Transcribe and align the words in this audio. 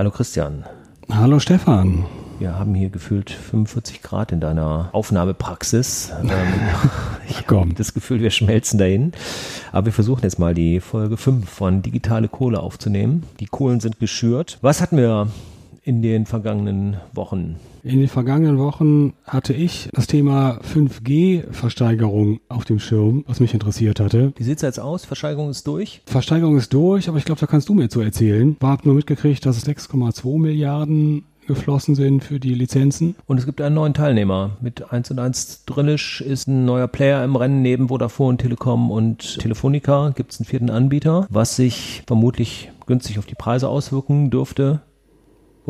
Hallo 0.00 0.10
Christian. 0.10 0.64
Hallo 1.10 1.38
Stefan. 1.40 2.06
Wir 2.38 2.58
haben 2.58 2.74
hier 2.74 2.88
gefühlt 2.88 3.28
45 3.28 4.00
Grad 4.00 4.32
in 4.32 4.40
deiner 4.40 4.88
Aufnahmepraxis. 4.92 6.10
Ähm, 6.22 6.30
ich 7.28 7.46
habe 7.46 7.74
das 7.74 7.92
Gefühl, 7.92 8.22
wir 8.22 8.30
schmelzen 8.30 8.78
dahin. 8.78 9.12
Aber 9.72 9.84
wir 9.84 9.92
versuchen 9.92 10.22
jetzt 10.22 10.38
mal 10.38 10.54
die 10.54 10.80
Folge 10.80 11.18
5 11.18 11.46
von 11.46 11.82
Digitale 11.82 12.28
Kohle 12.28 12.60
aufzunehmen. 12.60 13.24
Die 13.40 13.44
Kohlen 13.44 13.80
sind 13.80 14.00
geschürt. 14.00 14.56
Was 14.62 14.80
hatten 14.80 14.96
wir 14.96 15.28
in 15.82 16.02
den 16.02 16.26
vergangenen 16.26 16.96
Wochen? 17.12 17.56
In 17.82 17.98
den 17.98 18.08
vergangenen 18.08 18.58
Wochen 18.58 19.14
hatte 19.24 19.54
ich 19.54 19.88
das 19.92 20.06
Thema 20.06 20.60
5G-Versteigerung 20.62 22.40
auf 22.48 22.64
dem 22.64 22.78
Schirm, 22.78 23.24
was 23.26 23.40
mich 23.40 23.54
interessiert 23.54 24.00
hatte. 24.00 24.32
Wie 24.36 24.42
sieht's 24.42 24.62
jetzt 24.62 24.80
aus? 24.80 25.04
Versteigerung 25.04 25.50
ist 25.50 25.66
durch? 25.66 26.02
Versteigerung 26.04 26.56
ist 26.58 26.74
durch, 26.74 27.08
aber 27.08 27.18
ich 27.18 27.24
glaube, 27.24 27.40
da 27.40 27.46
kannst 27.46 27.68
du 27.68 27.74
mir 27.74 27.88
zu 27.88 28.00
erzählen. 28.00 28.56
Ich 28.60 28.66
habe 28.66 28.82
nur 28.84 28.94
mitgekriegt, 28.94 29.44
dass 29.46 29.56
es 29.56 29.66
6,2 29.66 30.38
Milliarden 30.38 31.24
geflossen 31.46 31.96
sind 31.96 32.22
für 32.22 32.38
die 32.38 32.54
Lizenzen. 32.54 33.16
Und 33.26 33.38
es 33.38 33.46
gibt 33.46 33.60
einen 33.60 33.74
neuen 33.74 33.94
Teilnehmer. 33.94 34.56
Mit 34.60 34.92
1 34.92 35.10
und 35.10 35.18
1 35.18 35.64
Drillisch 35.64 36.20
ist 36.20 36.46
ein 36.46 36.64
neuer 36.64 36.86
Player 36.86 37.24
im 37.24 37.34
Rennen 37.34 37.62
neben 37.62 37.88
Vodafone, 37.88 38.36
Telekom 38.36 38.90
und 38.90 39.38
Telefonica. 39.38 40.10
Gibt 40.14 40.32
es 40.32 40.40
einen 40.40 40.46
vierten 40.46 40.70
Anbieter, 40.70 41.26
was 41.28 41.56
sich 41.56 42.02
vermutlich 42.06 42.70
günstig 42.86 43.18
auf 43.18 43.26
die 43.26 43.34
Preise 43.34 43.68
auswirken 43.68 44.30
dürfte. 44.30 44.82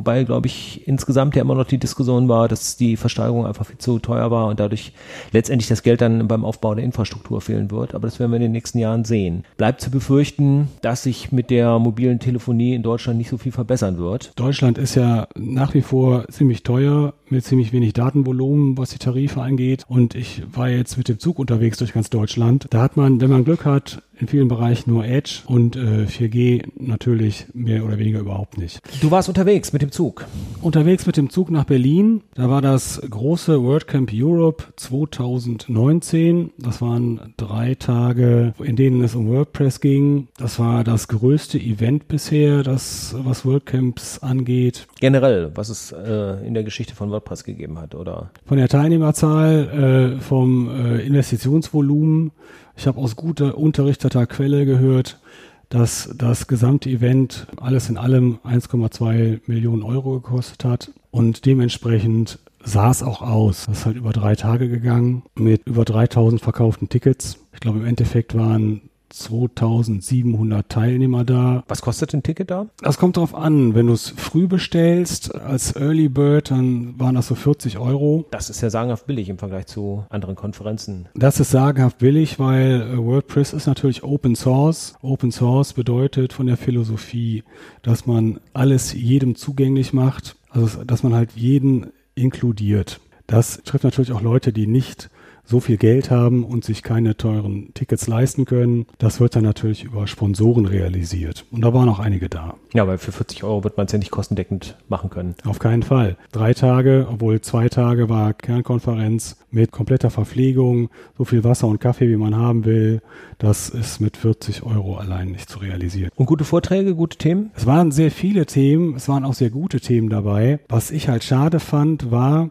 Wobei, 0.01 0.25
glaube 0.25 0.47
ich, 0.47 0.89
insgesamt 0.89 1.37
ja 1.37 1.43
immer 1.43 1.55
noch 1.55 1.67
die 1.67 1.77
Diskussion 1.77 2.27
war, 2.27 2.49
dass 2.49 2.79
die 2.79 2.97
Versteigerung 2.97 3.45
einfach 3.45 3.67
viel 3.67 3.77
zu 3.77 3.99
teuer 3.99 4.31
war 4.31 4.47
und 4.47 4.59
dadurch 4.59 4.95
letztendlich 5.31 5.69
das 5.69 5.83
Geld 5.83 6.01
dann 6.01 6.27
beim 6.27 6.43
Aufbau 6.43 6.75
der 6.75 6.87
Infrastruktur 6.87 7.43
fehlen 7.43 7.71
wird. 7.71 7.95
Aber 7.95 8.09
das 8.09 8.19
werden 8.19 8.33
wir 8.33 8.37
in 8.37 8.45
den 8.45 8.53
nächsten 8.53 8.79
Jahren 8.79 9.05
sehen. 9.05 9.45
Bleibt 9.59 9.83
zu 9.83 9.91
befürchten, 9.91 10.69
dass 10.81 11.03
sich 11.03 11.33
mit 11.33 11.51
der 11.51 11.79
mobilen 11.79 12.19
Telefonie 12.19 12.75
in 12.75 12.83
Deutschland 12.83 13.19
nicht 13.19 13.29
so 13.29 13.37
viel 13.37 13.53
verbessern 13.53 13.99
wird. 13.99 14.33
Deutschland 14.37 14.79
ist 14.79 14.95
ja 14.95 15.29
nach 15.37 15.75
wie 15.75 15.83
vor 15.83 16.27
ziemlich 16.29 16.63
teuer 16.63 17.13
mit 17.29 17.45
ziemlich 17.45 17.75
wenig 17.75 17.93
Datenvolumen, 17.93 18.79
was 18.79 18.89
die 18.89 18.99
Tarife 18.99 19.43
angeht. 19.43 19.85
Und 19.87 20.15
ich 20.15 20.43
war 20.51 20.71
jetzt 20.71 20.97
mit 20.97 21.09
dem 21.11 21.19
Zug 21.19 21.39
unterwegs 21.39 21.77
durch 21.77 21.93
ganz 21.93 22.09
Deutschland. 22.09 22.69
Da 22.71 22.81
hat 22.81 22.97
man, 22.97 23.21
wenn 23.21 23.29
man 23.29 23.45
Glück 23.45 23.67
hat, 23.67 24.03
in 24.21 24.29
vielen 24.29 24.49
Bereichen 24.49 24.91
nur 24.91 25.05
Edge 25.05 25.43
und 25.47 25.77
äh, 25.77 26.05
4G 26.07 26.65
natürlich 26.77 27.47
mehr 27.55 27.85
oder 27.85 27.99
weniger 27.99 28.21
überhaupt 28.21 28.59
nicht. 28.59 28.81
Du 29.01 29.11
warst 29.11 29.29
unterwegs 29.29 29.73
mit 29.73 29.83
dem 29.83 29.91
Zug? 29.91 30.27
Unterwegs 30.61 31.07
mit 31.07 31.17
dem 31.17 31.31
Zug 31.31 31.51
nach 31.51 31.65
Berlin. 31.65 32.23
Da 32.35 32.51
war 32.51 32.61
das 32.61 33.01
große 33.09 33.63
WordCamp 33.63 34.11
Europe 34.13 34.65
2019. 34.77 36.51
Das 36.59 36.83
waren 36.83 37.35
drei 37.37 37.75
Tage, 37.75 38.53
in 38.59 38.77
denen 38.77 39.03
es 39.03 39.15
um 39.15 39.29
WordPress 39.29 39.81
ging. 39.81 40.29
Das 40.37 40.59
war 40.59 40.85
das 40.85 41.09
größte 41.09 41.59
Event 41.59 42.09
bisher, 42.09 42.63
das 42.63 43.15
was 43.19 43.47
WordCamps 43.47 44.19
angeht. 44.19 44.87
Generell, 45.01 45.53
was 45.55 45.71
es 45.71 45.93
äh, 45.93 46.47
in 46.47 46.55
der 46.55 46.65
Geschichte 46.65 46.95
von 46.95 47.11
WordPress 47.11 47.45
gegeben 47.45 47.79
hat, 47.79 47.95
oder? 47.95 48.31
Von 48.45 48.59
der 48.59 48.69
Teilnehmerzahl, 48.69 50.17
äh, 50.19 50.21
vom 50.21 50.69
äh, 50.69 51.01
Investitionsvolumen 51.07 52.33
ich 52.81 52.87
habe 52.87 52.99
aus 52.99 53.15
guter 53.15 53.59
unterrichteter 53.59 54.27
Quelle 54.27 54.65
gehört, 54.65 55.21
dass 55.69 56.15
das 56.17 56.47
gesamte 56.47 56.89
Event 56.89 57.47
alles 57.59 57.91
in 57.91 57.99
allem 57.99 58.39
1,2 58.43 59.41
Millionen 59.45 59.83
Euro 59.83 60.15
gekostet 60.15 60.65
hat 60.65 60.91
und 61.11 61.45
dementsprechend 61.45 62.39
sah 62.65 62.91
es 62.91 63.03
auch 63.03 63.21
aus. 63.21 63.67
Das 63.67 63.81
ist 63.81 63.87
halt 63.87 63.99
über 63.99 64.15
drei 64.15 64.35
Tage 64.35 64.71
gegangen 64.71 65.25
mit 65.35 65.67
über 65.67 65.85
3000 65.85 66.41
verkauften 66.41 66.89
Tickets. 66.89 67.37
Ich 67.53 67.61
glaube, 67.61 67.81
im 67.81 67.85
Endeffekt 67.85 68.35
waren 68.35 68.81
2700 69.11 70.69
Teilnehmer 70.69 71.25
da. 71.25 71.65
Was 71.69 71.83
kostet 71.83 72.15
ein 72.15 72.23
Ticket 72.23 72.51
da? 72.51 72.67
Das 72.81 72.99
kommt 72.99 73.17
darauf 73.17 73.35
an. 73.35 73.75
Wenn 73.75 73.89
du 73.89 73.93
es 73.93 74.11
früh 74.11 74.47
bestellst 74.47 75.35
als 75.35 75.77
Early 75.77 76.09
Bird, 76.09 76.51
dann 76.51 76.99
waren 76.99 77.15
das 77.15 77.27
so 77.27 77.35
40 77.35 77.79
Euro. 77.79 78.27
Das 78.31 78.51
ist 78.51 78.61
ja 78.61 78.71
sagenhaft 78.71 79.07
billig 79.07 79.29
im 79.29 79.39
Vergleich 79.39 79.67
zu 79.67 80.05
anderen 80.09 80.37
Konferenzen. 80.37 81.09
Das 81.15 81.41
ist 81.41 81.51
sagenhaft 81.51 81.99
billig, 81.99 82.39
weil 82.39 82.83
äh, 82.83 82.97
WordPress 82.99 83.53
ist 83.53 83.67
natürlich 83.67 84.03
Open 84.03 84.37
Source. 84.37 84.95
Open 85.03 85.33
Source 85.33 85.73
bedeutet 85.73 86.33
von 86.33 86.47
der 86.47 86.57
Philosophie, 86.57 87.45
dass 87.83 88.07
man 88.07 88.41
alles 88.53 88.93
jedem 88.93 89.35
zugänglich 89.35 89.93
macht. 89.93 90.37
Also, 90.51 90.85
dass 90.85 91.03
man 91.03 91.15
halt 91.15 91.33
jeden 91.33 91.93
inkludiert. 92.15 93.01
Das 93.27 93.63
trifft 93.65 93.85
natürlich 93.85 94.13
auch 94.13 94.23
Leute, 94.23 94.53
die 94.53 94.67
nicht 94.67 95.09
so 95.45 95.61
viel 95.61 95.77
Geld 95.77 96.11
haben 96.11 96.45
und 96.45 96.65
sich 96.65 96.83
keine 96.83 97.17
teuren 97.17 97.73
Tickets 97.75 98.07
leisten 98.07 98.45
können. 98.45 98.87
Das 98.99 99.21
wird 99.21 99.37
dann 99.37 99.45
natürlich 99.45 99.85
über 99.85 100.07
Sponsoren 100.07 100.67
realisiert. 100.67 101.45
Und 101.51 101.63
da 101.63 101.75
waren 101.75 101.89
auch 101.89 101.99
einige 101.99 102.29
da. 102.29 102.55
Ja, 102.73 102.87
weil 102.87 102.99
für 102.99 103.13
40 103.13 103.43
Euro 103.45 103.65
wird 103.65 103.77
man 103.77 103.87
es 103.87 103.93
ja 103.93 103.99
nicht 103.99 104.11
kostendeckend 104.11 104.77
machen 104.89 105.11
können. 105.11 105.35
Auf 105.45 105.59
keinen 105.59 105.83
Fall. 105.83 106.17
Drei 106.33 106.55
Tage, 106.55 107.09
obwohl 107.11 107.41
zwei 107.41 107.69
Tage 107.69 108.09
war 108.09 108.33
Kernkonferenz 108.33 109.37
mit 109.51 109.73
kompletter 109.73 110.11
Verpflegung, 110.11 110.91
so 111.19 111.25
viel 111.25 111.43
Wasser 111.43 111.67
und 111.67 111.81
Kaffee, 111.81 112.09
wie 112.09 112.17
man 112.17 112.37
haben 112.37 112.65
will. 112.65 113.03
Das 113.39 113.69
ist 113.69 114.01
mit 114.01 114.17
40 114.17 114.63
Euro 114.63 114.97
allein 114.97 115.33
nicht 115.33 115.49
zu 115.49 115.59
realisieren. 115.59 116.11
Und 116.15 116.27
gute 116.27 116.45
Vorträge, 116.45 116.95
gute 116.95 117.19
Themen? 117.19 117.51
Es 117.57 117.67
waren 117.67 117.91
sehr 117.91 118.11
viele 118.11 118.47
Themen. 118.47 118.95
Es 118.95 119.09
waren 119.09 119.25
auch 119.25 119.35
sehr 119.35 119.51
gute 119.51 119.81
Themen 119.81 120.09
dabei. 120.09 120.61
Was 120.69 120.91
ich 120.91 121.09
halt 121.09 121.25
schade 121.25 121.59
fand, 121.59 122.11
war, 122.11 122.51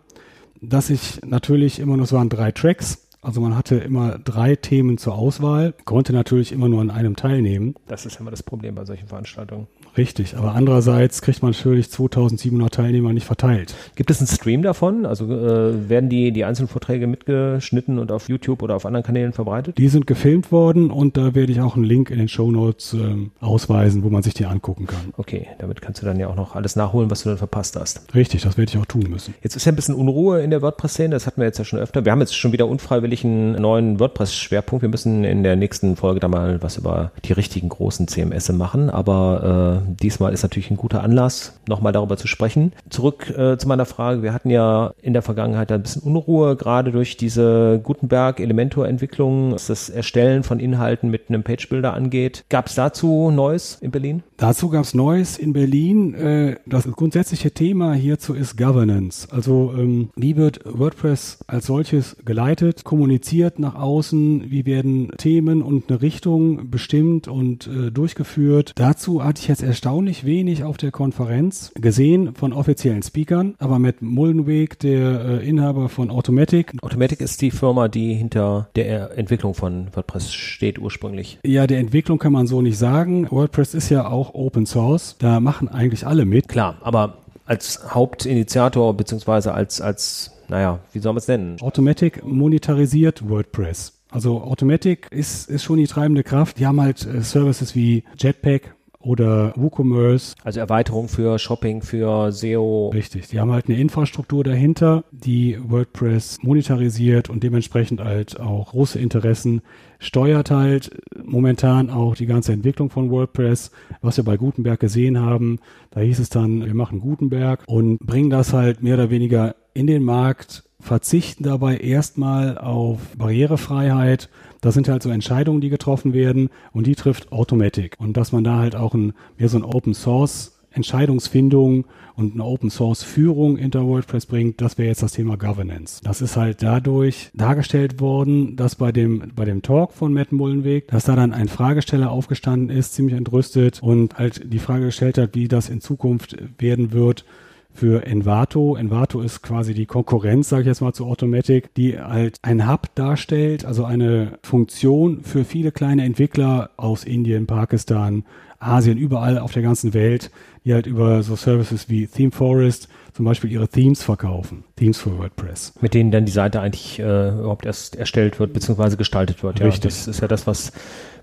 dass 0.62 0.90
ich 0.90 1.22
natürlich 1.26 1.80
immer 1.80 1.98
nur, 1.98 2.06
es 2.06 2.14
waren 2.14 2.30
drei 2.30 2.52
Tracks, 2.52 3.09
also 3.22 3.42
man 3.42 3.56
hatte 3.56 3.76
immer 3.76 4.18
drei 4.18 4.56
Themen 4.56 4.98
zur 4.98 5.16
Auswahl, 5.16 5.74
konnte 5.86 6.14
natürlich 6.14 6.52
immer 6.52 6.70
nur 6.70 6.82
an 6.82 6.90
einem 6.90 7.16
teilnehmen. 7.16 7.76
Das 7.88 8.06
ist 8.06 8.20
immer 8.20 8.32
das 8.32 8.44
Problem 8.44 8.76
bei 8.76 8.86
solchen 8.86 9.08
Veranstaltungen. 9.08 9.68
Richtig, 9.98 10.38
aber 10.38 10.54
andererseits 10.54 11.22
kriegt 11.22 11.42
man 11.42 11.52
natürlich 11.52 11.92
2700 11.92 12.74
Teilnehmer 12.74 13.12
nicht 13.12 13.26
verteilt. 13.26 13.76
Gibt 13.96 14.12
es 14.12 14.20
einen 14.20 14.28
Stream 14.28 14.62
davon? 14.62 15.06
Also 15.06 15.26
äh, 15.26 15.90
werden 15.90 16.10
die, 16.10 16.32
die 16.32 16.46
einzelnen 16.46 16.70
Vorträge 16.70 17.08
mitgeschnitten 17.08 18.00
und 18.00 18.12
auf 18.12 18.30
YouTube 18.30 18.62
oder 18.62 18.76
auf 18.76 18.86
anderen 18.86 19.06
Kanälen 19.06 19.34
verbreitet? 19.34 19.78
Die 19.78 19.90
sind 19.90 20.08
gefilmt 20.08 20.52
worden 20.52 20.92
und 20.92 21.18
da 21.18 21.36
werde 21.36 21.52
ich 21.52 21.60
auch 21.60 21.76
einen 21.76 21.84
Link 21.84 22.12
in 22.12 22.20
den 22.20 22.30
Show 22.30 22.52
Notes 22.52 22.94
äh, 22.94 23.30
ausweisen, 23.42 24.04
wo 24.04 24.10
man 24.10 24.24
sich 24.24 24.34
die 24.34 24.46
angucken 24.46 24.88
kann. 24.88 25.14
Okay, 25.18 25.48
damit 25.58 25.82
kannst 25.82 26.02
du 26.02 26.06
dann 26.06 26.20
ja 26.20 26.28
auch 26.28 26.36
noch 26.36 26.56
alles 26.56 26.76
nachholen, 26.78 27.12
was 27.12 27.24
du 27.24 27.30
dann 27.30 27.38
verpasst 27.38 27.76
hast. 27.76 28.14
Richtig, 28.16 28.44
das 28.44 28.58
werde 28.58 28.72
ich 28.72 28.78
auch 28.78 28.86
tun 28.86 29.08
müssen. 29.10 29.34
Jetzt 29.42 29.56
ist 29.56 29.66
ja 29.66 29.72
ein 29.74 29.76
bisschen 29.76 29.96
Unruhe 29.96 30.42
in 30.42 30.52
der 30.52 30.62
WordPress-Szene, 30.62 31.10
das 31.10 31.28
hatten 31.28 31.42
wir 31.42 31.46
jetzt 31.46 31.58
ja 31.58 31.66
schon 31.66 31.80
öfter. 31.80 32.06
Wir 32.06 32.12
haben 32.12 32.22
jetzt 32.22 32.36
schon 32.36 32.54
wieder 32.54 32.68
unfreiwillig 32.68 33.09
einen 33.24 33.54
neuen 33.54 34.00
WordPress-Schwerpunkt. 34.00 34.82
Wir 34.82 34.90
müssen 34.90 35.24
in 35.24 35.44
der 35.44 35.56
nächsten 35.56 35.96
Folge 35.96 36.20
da 36.20 36.28
mal 36.28 36.62
was 36.62 36.78
über 36.78 37.12
die 37.26 37.34
richtigen 37.34 37.70
großen 37.70 38.08
CMS 38.08 38.52
machen, 38.52 38.90
aber 38.90 39.84
äh, 39.88 39.96
diesmal 40.02 40.34
ist 40.34 40.44
natürlich 40.44 40.72
ein 40.72 40.78
guter 40.78 41.04
Anlass, 41.04 41.60
nochmal 41.68 41.94
darüber 41.94 42.18
zu 42.18 42.28
sprechen. 42.28 42.74
Zurück 42.90 43.30
äh, 43.30 43.58
zu 43.58 43.68
meiner 43.68 43.86
Frage. 43.86 44.24
Wir 44.24 44.34
hatten 44.34 44.50
ja 44.50 44.94
in 45.02 45.14
der 45.14 45.22
Vergangenheit 45.22 45.72
ein 45.72 45.82
bisschen 45.82 46.02
Unruhe, 46.04 46.56
gerade 46.56 46.92
durch 46.92 47.18
diese 47.18 47.80
Gutenberg-Elementor-Entwicklung, 47.84 49.54
was 49.54 49.68
das 49.68 49.90
Erstellen 49.90 50.44
von 50.44 50.60
Inhalten 50.60 51.10
mit 51.10 51.30
einem 51.30 51.44
Page-Builder 51.44 51.94
angeht. 51.94 52.46
Gab 52.50 52.68
es 52.68 52.76
dazu 52.76 53.32
Neues 53.32 53.78
in 53.82 53.92
Berlin? 53.92 54.24
Dazu 54.38 54.70
gab 54.70 54.84
es 54.84 54.94
Neues 54.94 55.38
in 55.38 55.54
Berlin. 55.54 56.14
Äh, 56.14 56.56
das 56.66 56.90
grundsätzliche 56.92 57.52
Thema 57.52 57.94
hierzu 57.94 58.34
ist 58.34 58.58
Governance. 58.58 59.28
Also 59.32 59.74
ähm, 59.78 60.10
wie 60.16 60.36
wird 60.36 60.62
WordPress 60.66 61.40
als 61.48 61.66
solches 61.66 62.18
geleitet, 62.26 62.84
kommuniziert 63.00 63.60
nach 63.60 63.76
außen, 63.76 64.52
wie 64.52 64.66
werden 64.66 65.12
Themen 65.18 65.62
und 65.62 65.90
eine 65.90 66.02
Richtung 66.02 66.70
bestimmt 66.70 67.30
und 67.30 67.66
äh, 67.68 67.92
durchgeführt. 67.92 68.74
Dazu 68.76 69.24
hatte 69.24 69.42
ich 69.42 69.48
jetzt 69.48 69.64
erstaunlich 69.64 70.26
wenig 70.26 70.66
auf 70.66 70.76
der 70.76 70.92
Konferenz 70.92 71.72
gesehen 71.76 72.36
von 72.36 72.52
offiziellen 72.52 73.02
Speakern, 73.02 73.56
aber 73.58 73.80
mit 73.80 74.02
Mullenweg, 74.02 74.80
der 74.80 75.40
äh, 75.42 75.48
Inhaber 75.48 75.88
von 75.88 76.10
Automatic. 76.10 76.74
Automatic 76.82 77.22
ist 77.22 77.42
die 77.42 77.52
Firma, 77.52 77.88
die 77.88 78.16
hinter 78.16 78.68
der 78.76 79.18
Entwicklung 79.18 79.54
von 79.54 79.88
WordPress 79.94 80.34
steht 80.34 80.78
ursprünglich. 80.78 81.40
Ja, 81.46 81.68
der 81.68 81.80
Entwicklung 81.80 82.20
kann 82.20 82.34
man 82.34 82.48
so 82.48 82.62
nicht 82.62 82.78
sagen. 82.78 83.32
WordPress 83.32 83.76
ist 83.76 83.90
ja 83.90 84.10
auch 84.10 84.34
Open 84.34 84.66
Source. 84.66 85.16
Da 85.20 85.40
machen 85.40 85.70
eigentlich 85.70 86.06
alle 86.06 86.26
mit. 86.26 86.50
Klar, 86.50 86.76
aber 86.82 87.20
als 87.46 87.80
Hauptinitiator 87.96 88.94
beziehungsweise 88.94 89.54
als, 89.54 89.80
als, 89.80 90.32
naja, 90.50 90.80
wie 90.92 91.00
soll 91.00 91.14
man 91.14 91.20
es 91.20 91.28
nennen? 91.28 91.58
Automatic 91.62 92.26
monetarisiert 92.26 93.28
WordPress. 93.28 94.00
Also 94.12 94.42
Automatic 94.42 95.08
ist, 95.12 95.50
ist 95.50 95.64
schon 95.64 95.78
die 95.78 95.86
treibende 95.86 96.24
Kraft. 96.24 96.58
Die 96.58 96.66
haben 96.66 96.82
halt 96.82 97.06
äh, 97.06 97.22
Services 97.22 97.76
wie 97.76 98.04
Jetpack, 98.18 98.76
oder 99.02 99.54
WooCommerce. 99.56 100.36
Also 100.44 100.60
Erweiterung 100.60 101.08
für 101.08 101.40
Shopping, 101.40 101.82
für 101.82 102.32
SEO. 102.32 102.90
Richtig. 102.90 103.28
Die 103.28 103.40
haben 103.40 103.52
halt 103.52 103.68
eine 103.68 103.80
Infrastruktur 103.80 104.44
dahinter, 104.44 105.04
die 105.12 105.58
WordPress 105.62 106.40
monetarisiert 106.44 107.30
und 107.30 107.44
dementsprechend 107.44 108.02
halt 108.02 108.40
auch 108.40 108.72
große 108.72 109.00
Interessen 109.00 109.62
steuert 110.00 110.52
halt 110.52 110.92
momentan 111.24 111.90
auch 111.90 112.16
die 112.16 112.26
ganze 112.26 112.54
Entwicklung 112.54 112.90
von 112.90 113.10
WordPress, 113.10 113.72
was 114.02 114.18
wir 114.18 114.24
bei 114.24 114.38
Gutenberg 114.38 114.80
gesehen 114.80 115.20
haben. 115.20 115.60
Da 115.92 116.02
hieß 116.02 116.20
es 116.20 116.30
dann, 116.30 116.66
wir 116.66 116.76
machen 116.76 117.00
Gutenberg 117.00 117.64
und 117.68 118.00
bringen 118.00 118.30
das 118.30 118.54
halt 118.54 118.84
mehr 118.84 118.96
oder 118.96 119.10
weniger 119.10 119.56
in 119.74 119.88
den 119.88 120.04
Markt, 120.04 120.64
verzichten 120.80 121.44
dabei 121.44 121.78
erstmal 121.78 122.58
auf 122.58 123.00
Barrierefreiheit 123.18 124.30
das 124.62 124.74
sind 124.74 124.90
halt 124.90 125.04
so 125.04 125.10
Entscheidungen, 125.10 125.62
die 125.62 125.70
getroffen 125.70 126.14
werden 126.14 126.50
und 126.74 126.88
die 126.88 126.96
trifft 126.96 127.32
Automatic. 127.32 127.96
Und 128.00 128.18
dass 128.18 128.32
man 128.32 128.44
da 128.44 128.58
halt 128.58 128.76
auch 128.76 128.94
ein, 128.94 129.14
mehr 129.38 129.50
so 129.50 129.58
ein 129.58 129.64
Open 129.64 129.94
Source 129.94 130.56
Entscheidungsfindung 130.72 131.86
und 132.16 132.34
eine 132.34 132.44
Open 132.44 132.70
Source 132.70 133.02
Führung 133.02 133.58
hinter 133.58 133.88
WordPress 133.88 134.28
bringt, 134.28 134.62
das 134.62 134.78
wäre 134.78 134.90
jetzt 134.90 135.02
das 135.02 135.14
Thema 135.14 135.36
Governance. 135.36 136.02
Das 136.04 136.22
ist 136.22 136.38
halt 136.38 136.62
dadurch 136.62 137.32
dargestellt 137.34 138.00
worden, 138.00 138.56
dass 138.56 138.76
bei 138.76 138.92
dem, 138.92 139.32
bei 139.36 139.46
dem 139.46 139.64
Talk 139.64 139.94
von 139.94 140.14
Matt 140.14 140.32
Mullenweg, 140.32 140.88
dass 140.90 141.06
da 141.06 141.16
dann 141.16 141.34
ein 141.34 141.48
Fragesteller 141.48 142.12
aufgestanden 142.12 142.76
ist, 142.76 142.94
ziemlich 142.94 143.18
entrüstet 143.18 143.82
und 143.82 144.20
halt 144.20 144.54
die 144.54 144.60
Frage 144.60 144.86
gestellt 144.86 145.18
hat, 145.18 145.34
wie 145.34 145.48
das 145.48 145.70
in 145.70 145.82
Zukunft 145.82 146.38
werden 146.60 146.92
wird 146.92 147.26
für 147.74 148.06
Envato. 148.06 148.76
Envato 148.76 149.22
ist 149.22 149.42
quasi 149.42 149.74
die 149.74 149.86
Konkurrenz, 149.86 150.50
sage 150.50 150.64
ich 150.64 150.68
jetzt 150.68 150.82
mal, 150.82 150.94
zu 150.94 151.06
Automatic, 151.06 151.74
die 151.76 152.00
halt 152.00 152.40
ein 152.42 152.70
Hub 152.70 152.94
darstellt, 152.96 153.66
also 153.66 153.86
eine 153.86 154.40
Funktion 154.44 155.22
für 155.24 155.46
viele 155.46 155.72
kleine 155.72 156.04
Entwickler 156.04 156.72
aus 156.78 157.04
Indien, 157.04 157.48
Pakistan, 157.48 158.26
Asien, 158.60 158.98
überall 158.98 159.40
auf 159.40 159.54
der 159.54 159.62
ganzen 159.62 159.94
Welt, 159.94 160.32
die 160.66 160.74
halt 160.74 160.88
über 160.88 161.24
so 161.24 161.36
Services 161.36 161.90
wie 161.90 162.08
Theme 162.08 162.32
Forest 162.32 162.90
zum 163.14 163.26
Beispiel 163.26 163.52
ihre 163.52 163.68
Themes 163.68 164.02
verkaufen. 164.04 164.64
Themes 164.76 164.98
für 165.00 165.18
WordPress. 165.18 165.74
Mit 165.82 165.94
denen 165.94 166.12
dann 166.12 166.26
die 166.26 166.32
Seite 166.32 166.62
eigentlich 166.62 167.00
äh, 167.00 167.30
überhaupt 167.30 167.66
erst 167.66 167.96
erstellt 167.96 168.40
wird, 168.40 168.54
beziehungsweise 168.54 168.98
gestaltet 168.98 169.44
wird. 169.44 169.60
Ja, 169.60 169.66
Richtig. 169.66 169.92
Das 169.92 170.08
ist 170.08 170.22
ja 170.22 170.28
das, 170.28 170.48
was 170.48 170.72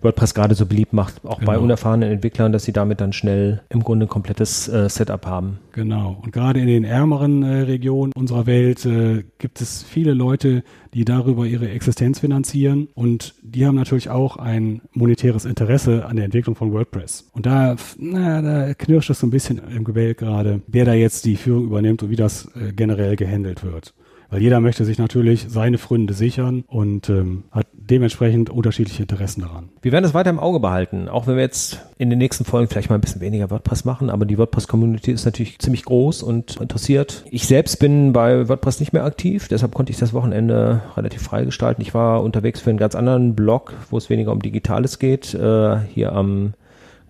WordPress 0.03 0.35
gerade 0.35 0.55
so 0.55 0.67
beliebt 0.67 0.93
macht, 0.93 1.25
auch 1.25 1.39
Genau. 1.39 1.53
bei 1.53 1.59
unerfahrenen 1.59 2.11
Entwicklern, 2.11 2.53
dass 2.53 2.65
sie 2.65 2.73
damit 2.73 3.01
dann 3.01 3.13
schnell 3.13 3.63
im 3.71 3.83
Grunde 3.83 4.07
ein 4.07 4.09
komplettes 4.11 4.69
äh, 4.69 4.89
Setup 4.91 5.25
haben. 5.27 5.59
Genau. 5.73 6.19
Und 6.23 6.33
gerade 6.33 6.61
in 6.61 6.67
den 6.67 6.85
ärmeren 6.85 7.43
äh, 7.43 7.61
Regionen 7.63 8.13
unserer 8.15 8.47
Welt 8.47 8.85
äh, 8.85 9.25
gibt 9.39 9.61
es 9.61 9.83
viele 9.83 10.13
Leute, 10.13 10.65
die 10.93 11.05
darüber 11.05 11.47
ihre 11.47 11.69
Existenz 11.71 12.21
finanzieren. 12.21 12.89
Und 12.95 13.35
die 13.43 13.67
haben 13.67 13.75
natürlich 13.75 14.09
auch 14.11 14.37
ein 14.37 14.83
monetäres 14.93 15.45
Interesse 15.45 16.07
an 16.07 16.17
der 16.17 16.27
Entwicklung 16.27 16.57
von 16.57 16.73
WordPress. 16.73 17.29
Und 17.33 17.47
da, 17.47 17.77
na, 17.99 18.43
da 18.43 18.75
knirscht 18.75 19.11
es 19.11 19.21
ein 19.27 19.31
bisschen 19.31 19.61
im 19.75 19.85
Gebälk 19.85 20.19
gerade, 20.19 20.63
wer 20.67 20.85
da 20.85 20.95
jetzt 20.95 21.25
die 21.25 21.37
Führung 21.37 21.65
übernimmt 21.65 22.03
und 22.03 22.11
wie 22.11 22.17
das 22.17 22.49
äh, 22.55 22.73
generell 22.73 23.17
gehandelt 23.17 23.65
wird. 23.65 23.95
Weil 24.29 24.43
jeder 24.43 24.61
möchte 24.61 24.85
sich 24.85 24.99
natürlich 24.99 25.47
seine 25.49 25.79
Fründe 25.79 26.15
sichern 26.15 26.65
und 26.67 27.09
ähm, 27.09 27.45
hat 27.53 27.69
dementsprechend 27.73 28.51
unterschiedliche 28.51 29.03
Interessen 29.03 29.43
daran. 29.43 29.69
Wir 29.83 29.93
werden 29.93 30.05
es 30.05 30.15
weiter 30.15 30.31
im 30.31 30.41
Auge 30.41 30.59
behalten, 30.59 31.09
auch 31.09 31.27
wenn 31.27 31.37
wir 31.37 31.43
jetzt 31.43 31.81
in 31.99 32.11
den 32.11 32.19
nächsten 32.19 32.45
Folgen 32.45 32.69
vielleicht 32.69 32.91
mal 32.91 32.97
ein 32.97 33.01
bisschen 33.01 33.21
weniger 33.21 33.51
WordPress 33.51 33.85
machen, 33.85 34.11
aber 34.11 34.25
die 34.25 34.37
WordPress-Community 34.37 35.13
ist 35.13 35.25
natürlich 35.25 35.59
ziemlich 35.61 35.85
groß 35.85 36.23
und 36.23 36.57
interessiert. 36.57 37.25
Ich 37.31 37.47
selbst 37.47 37.79
bin 37.79 38.13
bei 38.13 38.49
WordPress 38.49 38.81
nicht 38.81 38.93
mehr 38.93 39.05
aktiv, 39.05 39.47
deshalb 39.49 39.75
konnte 39.75 39.93
ich 39.93 39.99
das 39.99 40.13
Wochenende 40.13 40.83
relativ 40.97 41.23
frei 41.23 41.45
gestalten. 41.45 41.83
Ich 41.83 41.95
war 41.95 42.23
unterwegs 42.23 42.61
für 42.61 42.71
einen 42.71 42.79
ganz 42.79 42.97
anderen 42.97 43.37
Blog, 43.37 43.75
wo 43.91 43.97
es 43.99 44.11
weniger 44.11 44.33
um 44.33 44.43
Digitales 44.43 44.99
geht, 44.99 45.35
äh, 45.35 45.79
hier 45.95 46.13
am 46.13 46.55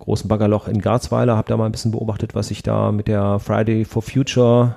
großen 0.06 0.28
Baggerloch 0.28 0.68
in 0.68 0.80
Garzweiler, 0.80 1.36
habe 1.36 1.48
da 1.48 1.56
mal 1.56 1.66
ein 1.66 1.72
bisschen 1.72 1.90
beobachtet, 1.90 2.34
was 2.34 2.48
sich 2.48 2.62
da 2.62 2.92
mit 2.92 3.08
der 3.08 3.38
Friday 3.40 3.84
for 3.84 4.02
Future 4.02 4.76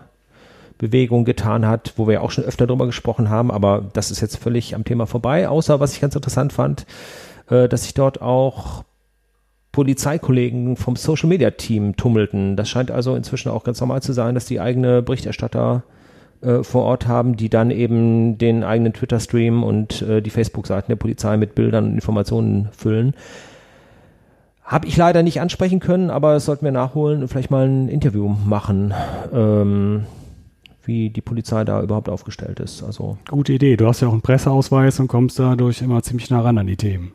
Bewegung 0.79 1.23
getan 1.23 1.67
hat, 1.67 1.93
wo 1.97 2.07
wir 2.07 2.15
ja 2.15 2.21
auch 2.21 2.31
schon 2.31 2.45
öfter 2.45 2.65
drüber 2.65 2.85
gesprochen 2.85 3.29
haben, 3.29 3.51
aber 3.51 3.85
das 3.93 4.11
ist 4.11 4.21
jetzt 4.21 4.37
völlig 4.37 4.75
am 4.75 4.85
Thema 4.85 5.05
vorbei, 5.05 5.47
außer 5.47 5.79
was 5.79 5.93
ich 5.93 6.01
ganz 6.01 6.15
interessant 6.15 6.51
fand, 6.51 6.85
äh, 7.49 7.69
dass 7.69 7.83
sich 7.83 7.93
dort 7.93 8.21
auch 8.21 8.83
Polizeikollegen 9.71 10.77
vom 10.77 10.95
Social 10.95 11.29
Media 11.29 11.51
Team 11.51 11.95
tummelten. 11.95 12.55
Das 12.55 12.69
scheint 12.69 12.89
also 12.89 13.15
inzwischen 13.15 13.49
auch 13.49 13.63
ganz 13.63 13.79
normal 13.79 14.01
zu 14.01 14.13
sein, 14.13 14.33
dass 14.33 14.45
die 14.45 14.59
eigene 14.59 15.03
Berichterstatter 15.03 15.83
äh, 16.41 16.63
vor 16.63 16.83
Ort 16.85 17.07
haben, 17.07 17.35
die 17.35 17.49
dann 17.49 17.69
eben 17.69 18.37
den 18.37 18.63
eigenen 18.63 18.93
Twitter-Stream 18.93 19.61
und 19.63 20.01
äh, 20.01 20.21
die 20.21 20.31
Facebook-Seiten 20.31 20.89
der 20.89 20.95
Polizei 20.95 21.37
mit 21.37 21.53
Bildern 21.53 21.85
und 21.85 21.93
Informationen 21.95 22.69
füllen. 22.71 23.13
Habe 24.69 24.85
ich 24.85 24.95
leider 24.95 25.23
nicht 25.23 25.41
ansprechen 25.41 25.79
können, 25.79 26.11
aber 26.11 26.33
das 26.33 26.45
sollten 26.45 26.63
wir 26.63 26.71
nachholen 26.71 27.23
und 27.23 27.27
vielleicht 27.27 27.49
mal 27.49 27.67
ein 27.67 27.89
Interview 27.89 28.27
machen, 28.27 28.93
ähm, 29.33 30.05
wie 30.83 31.09
die 31.09 31.21
Polizei 31.21 31.65
da 31.65 31.81
überhaupt 31.81 32.07
aufgestellt 32.07 32.59
ist. 32.59 32.83
Also 32.83 33.17
Gute 33.27 33.53
Idee. 33.53 33.77
Du 33.77 33.87
hast 33.87 34.01
ja 34.01 34.07
auch 34.07 34.11
einen 34.11 34.21
Presseausweis 34.21 34.99
und 34.99 35.07
kommst 35.07 35.39
dadurch 35.39 35.81
immer 35.81 36.03
ziemlich 36.03 36.29
nah 36.29 36.41
ran 36.41 36.59
an 36.59 36.67
die 36.67 36.77
Themen. 36.77 37.13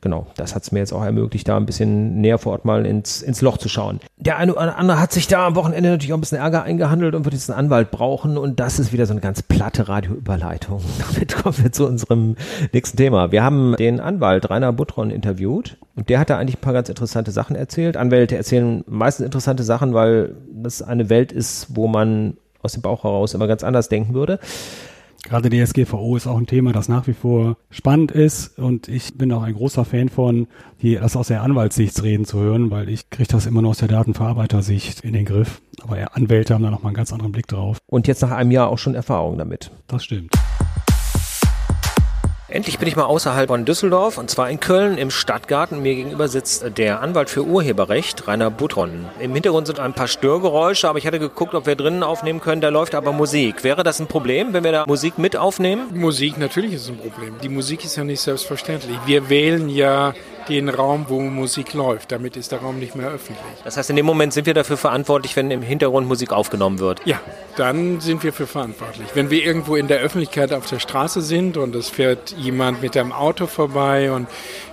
Genau, 0.00 0.26
das 0.36 0.54
hat 0.54 0.62
es 0.62 0.72
mir 0.72 0.80
jetzt 0.80 0.92
auch 0.92 1.04
ermöglicht, 1.04 1.48
da 1.48 1.56
ein 1.56 1.66
bisschen 1.66 2.20
näher 2.20 2.38
vor 2.38 2.52
Ort 2.52 2.64
mal 2.64 2.86
ins, 2.86 3.22
ins 3.22 3.40
Loch 3.40 3.58
zu 3.58 3.68
schauen. 3.68 4.00
Der 4.16 4.36
eine 4.36 4.54
oder 4.54 4.76
andere 4.76 5.00
hat 5.00 5.12
sich 5.12 5.26
da 5.26 5.46
am 5.46 5.56
Wochenende 5.56 5.90
natürlich 5.90 6.12
auch 6.12 6.16
ein 6.16 6.20
bisschen 6.20 6.38
Ärger 6.38 6.62
eingehandelt 6.62 7.14
und 7.14 7.24
wird 7.24 7.34
jetzt 7.34 7.50
einen 7.50 7.58
Anwalt 7.58 7.90
brauchen 7.90 8.38
und 8.38 8.60
das 8.60 8.78
ist 8.78 8.92
wieder 8.92 9.06
so 9.06 9.12
eine 9.12 9.20
ganz 9.20 9.42
platte 9.42 9.88
Radioüberleitung. 9.88 10.82
Damit 11.10 11.36
kommen 11.36 11.58
wir 11.62 11.72
zu 11.72 11.86
unserem 11.86 12.36
nächsten 12.72 12.96
Thema. 12.96 13.32
Wir 13.32 13.42
haben 13.42 13.76
den 13.76 14.00
Anwalt 14.00 14.50
Rainer 14.50 14.72
Buttron 14.72 15.10
interviewt 15.10 15.76
und 15.96 16.08
der 16.08 16.20
hat 16.20 16.30
da 16.30 16.38
eigentlich 16.38 16.58
ein 16.58 16.62
paar 16.62 16.72
ganz 16.72 16.88
interessante 16.88 17.30
Sachen 17.30 17.56
erzählt. 17.56 17.96
Anwälte 17.96 18.36
erzählen 18.36 18.84
meistens 18.86 19.24
interessante 19.26 19.62
Sachen, 19.62 19.94
weil 19.94 20.34
das 20.52 20.82
eine 20.82 21.08
Welt 21.08 21.32
ist, 21.32 21.68
wo 21.74 21.88
man 21.88 22.36
aus 22.62 22.72
dem 22.72 22.82
Bauch 22.82 23.04
heraus 23.04 23.34
immer 23.34 23.46
ganz 23.46 23.64
anders 23.64 23.88
denken 23.88 24.14
würde. 24.14 24.38
Gerade 25.28 25.50
die 25.50 25.64
SGVO 25.64 26.16
ist 26.16 26.26
auch 26.26 26.38
ein 26.38 26.46
Thema, 26.46 26.72
das 26.72 26.88
nach 26.88 27.06
wie 27.06 27.12
vor 27.12 27.58
spannend 27.68 28.12
ist 28.12 28.58
und 28.58 28.88
ich 28.88 29.18
bin 29.18 29.30
auch 29.30 29.42
ein 29.42 29.52
großer 29.52 29.84
Fan 29.84 30.08
von, 30.08 30.46
die, 30.80 30.94
das 30.94 31.16
aus 31.16 31.28
der 31.28 31.42
Anwaltssicht 31.42 32.02
reden 32.02 32.24
zu 32.24 32.38
hören, 32.38 32.70
weil 32.70 32.88
ich 32.88 33.10
kriege 33.10 33.28
das 33.28 33.44
immer 33.44 33.60
nur 33.60 33.72
aus 33.72 33.78
der 33.78 33.88
Datenverarbeitersicht 33.88 35.00
in 35.00 35.12
den 35.12 35.26
Griff. 35.26 35.60
Aber 35.82 36.16
Anwälte 36.16 36.54
haben 36.54 36.62
da 36.62 36.70
nochmal 36.70 36.90
einen 36.90 36.96
ganz 36.96 37.12
anderen 37.12 37.32
Blick 37.32 37.46
drauf. 37.46 37.76
Und 37.86 38.08
jetzt 38.08 38.22
nach 38.22 38.30
einem 38.30 38.50
Jahr 38.50 38.68
auch 38.68 38.78
schon 38.78 38.94
Erfahrung 38.94 39.36
damit. 39.36 39.70
Das 39.86 40.02
stimmt. 40.02 40.32
Endlich 42.50 42.78
bin 42.78 42.88
ich 42.88 42.96
mal 42.96 43.04
außerhalb 43.04 43.46
von 43.46 43.66
Düsseldorf 43.66 44.16
und 44.16 44.30
zwar 44.30 44.48
in 44.48 44.58
Köln 44.58 44.96
im 44.96 45.10
Stadtgarten. 45.10 45.82
Mir 45.82 45.94
gegenüber 45.94 46.28
sitzt 46.28 46.78
der 46.78 47.02
Anwalt 47.02 47.28
für 47.28 47.44
Urheberrecht, 47.44 48.26
Rainer 48.26 48.50
Butron. 48.50 49.04
Im 49.20 49.34
Hintergrund 49.34 49.66
sind 49.66 49.78
ein 49.78 49.92
paar 49.92 50.08
Störgeräusche, 50.08 50.88
aber 50.88 50.98
ich 50.98 51.06
hatte 51.06 51.18
geguckt, 51.18 51.54
ob 51.54 51.66
wir 51.66 51.76
drinnen 51.76 52.02
aufnehmen 52.02 52.40
können. 52.40 52.62
Da 52.62 52.70
läuft 52.70 52.94
aber 52.94 53.12
Musik. 53.12 53.64
Wäre 53.64 53.82
das 53.82 54.00
ein 54.00 54.06
Problem, 54.06 54.54
wenn 54.54 54.64
wir 54.64 54.72
da 54.72 54.84
Musik 54.86 55.18
mit 55.18 55.36
aufnehmen? 55.36 55.88
Musik, 55.92 56.38
natürlich 56.38 56.72
ist 56.72 56.88
ein 56.88 56.96
Problem. 56.96 57.34
Die 57.42 57.50
Musik 57.50 57.84
ist 57.84 57.96
ja 57.96 58.04
nicht 58.04 58.22
selbstverständlich. 58.22 58.96
Wir 59.04 59.28
wählen 59.28 59.68
ja 59.68 60.14
den 60.48 60.68
Raum, 60.68 61.06
wo 61.08 61.20
Musik 61.20 61.74
läuft. 61.74 62.12
Damit 62.12 62.36
ist 62.36 62.52
der 62.52 62.60
Raum 62.60 62.78
nicht 62.78 62.94
mehr 62.94 63.08
öffentlich. 63.08 63.44
Das 63.64 63.76
heißt, 63.76 63.90
in 63.90 63.96
dem 63.96 64.06
Moment 64.06 64.32
sind 64.32 64.46
wir 64.46 64.54
dafür 64.54 64.76
verantwortlich, 64.76 65.36
wenn 65.36 65.50
im 65.50 65.62
Hintergrund 65.62 66.08
Musik 66.08 66.32
aufgenommen 66.32 66.78
wird. 66.78 67.00
Ja, 67.04 67.20
dann 67.56 68.00
sind 68.00 68.22
wir 68.22 68.32
für 68.32 68.46
verantwortlich. 68.46 69.08
Wenn 69.14 69.30
wir 69.30 69.44
irgendwo 69.44 69.76
in 69.76 69.88
der 69.88 69.98
Öffentlichkeit 69.98 70.52
auf 70.52 70.66
der 70.66 70.78
Straße 70.78 71.20
sind 71.20 71.56
und 71.56 71.74
es 71.74 71.88
fährt 71.88 72.32
jemand 72.32 72.82
mit 72.82 72.96
einem 72.96 73.12
Auto 73.12 73.46
vorbei 73.46 74.10
und 74.12 74.28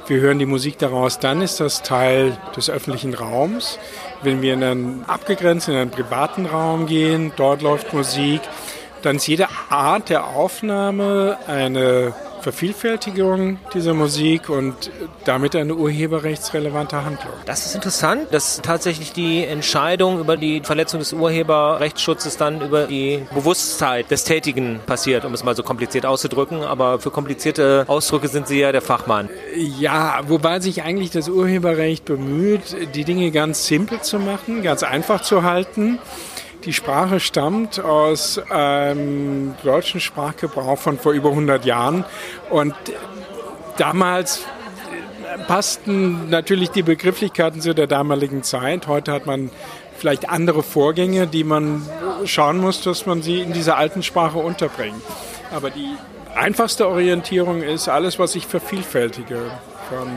wir 0.08 0.20
hören 0.20 0.40
die 0.40 0.46
Musik 0.46 0.78
daraus, 0.78 1.20
dann 1.20 1.42
ist 1.42 1.60
das 1.60 1.82
Teil 1.82 2.38
des 2.56 2.70
öffentlichen 2.70 3.14
Raums. 3.14 3.80
Wenn 4.22 4.42
wir 4.42 4.54
in 4.54 4.64
einen 4.64 5.06
abgegrenzten, 5.06 5.74
in 5.74 5.82
einen 5.82 5.92
privaten 5.92 6.46
Raum 6.46 6.86
gehen, 6.86 7.32
dort 7.36 7.62
läuft 7.62 7.94
Musik, 7.94 8.42
dann 9.02 9.18
ist 9.18 9.28
jede 9.28 9.48
Art 9.70 10.10
der 10.10 10.28
Aufnahme 10.28 11.38
eine 11.48 12.14
Vervielfältigung 12.46 13.58
dieser 13.74 13.96
Musik 13.96 14.50
und 14.50 14.92
damit 15.24 15.56
eine 15.56 15.74
urheberrechtsrelevante 15.74 17.04
Handlung. 17.04 17.34
Das 17.48 17.66
ist 17.66 17.74
interessant, 17.74 18.28
dass 18.30 18.62
tatsächlich 18.62 19.14
die 19.14 19.44
Entscheidung 19.44 20.20
über 20.20 20.38
die 20.38 20.62
Verletzung 20.62 21.00
des 21.00 21.12
Urheberrechtsschutzes 21.12 22.38
dann 22.38 22.62
über 22.62 22.86
die 22.86 23.26
Bewusstheit 23.34 24.12
des 24.12 24.26
Tätigen 24.26 24.80
passiert, 24.86 25.26
um 25.26 25.34
es 25.34 25.44
mal 25.44 25.56
so 25.56 25.64
kompliziert 25.64 26.06
auszudrücken. 26.06 26.62
Aber 26.62 27.00
für 27.00 27.10
komplizierte 27.10 27.86
Ausdrücke 27.88 28.28
sind 28.28 28.48
Sie 28.48 28.60
ja 28.60 28.72
der 28.72 28.84
Fachmann. 28.84 29.28
Ja, 29.80 30.20
wobei 30.28 30.60
sich 30.60 30.84
eigentlich 30.84 31.10
das 31.10 31.30
Urheberrecht 31.30 32.06
bemüht, 32.06 32.76
die 32.94 33.06
Dinge 33.06 33.32
ganz 33.32 33.66
simpel 33.66 34.02
zu 34.02 34.20
machen, 34.20 34.62
ganz 34.62 34.84
einfach 34.84 35.24
zu 35.24 35.42
halten. 35.42 35.98
Die 36.66 36.74
Sprache 36.74 37.20
stammt 37.20 37.80
aus 37.80 38.40
einem 38.50 39.54
deutschen 39.64 40.00
Sprachgebrauch 40.00 40.80
von 40.80 40.98
vor 40.98 41.12
über 41.12 41.30
100 41.30 41.64
Jahren 41.64 42.06
und 42.50 42.74
damals 43.78 44.46
passten 45.48 46.30
natürlich 46.32 46.72
die 46.72 46.82
Begrifflichkeiten 46.82 47.62
zu 47.62 47.76
der 47.76 47.86
damaligen 47.86 48.42
Zeit. 48.42 48.88
Heute 48.88 49.12
hat 49.12 49.28
man 49.28 49.52
vielleicht 49.96 50.28
andere 50.28 50.64
Vorgänge, 50.64 51.28
die 51.28 51.44
man 51.44 51.88
schauen 52.26 52.58
muss, 52.58 52.82
dass 52.82 53.06
man 53.06 53.22
sie 53.22 53.42
in 53.42 53.54
dieser 53.54 53.78
alten 53.78 54.02
Sprache 54.02 54.40
unterbringt. 54.40 55.02
Aber 55.54 55.70
die 55.70 55.96
einfachste 56.36 56.88
Orientierung 56.88 57.62
ist 57.62 57.88
alles, 57.90 58.18
was 58.18 58.36
ich 58.36 58.48
vervielfältige 58.48 59.52
von, 59.90 60.08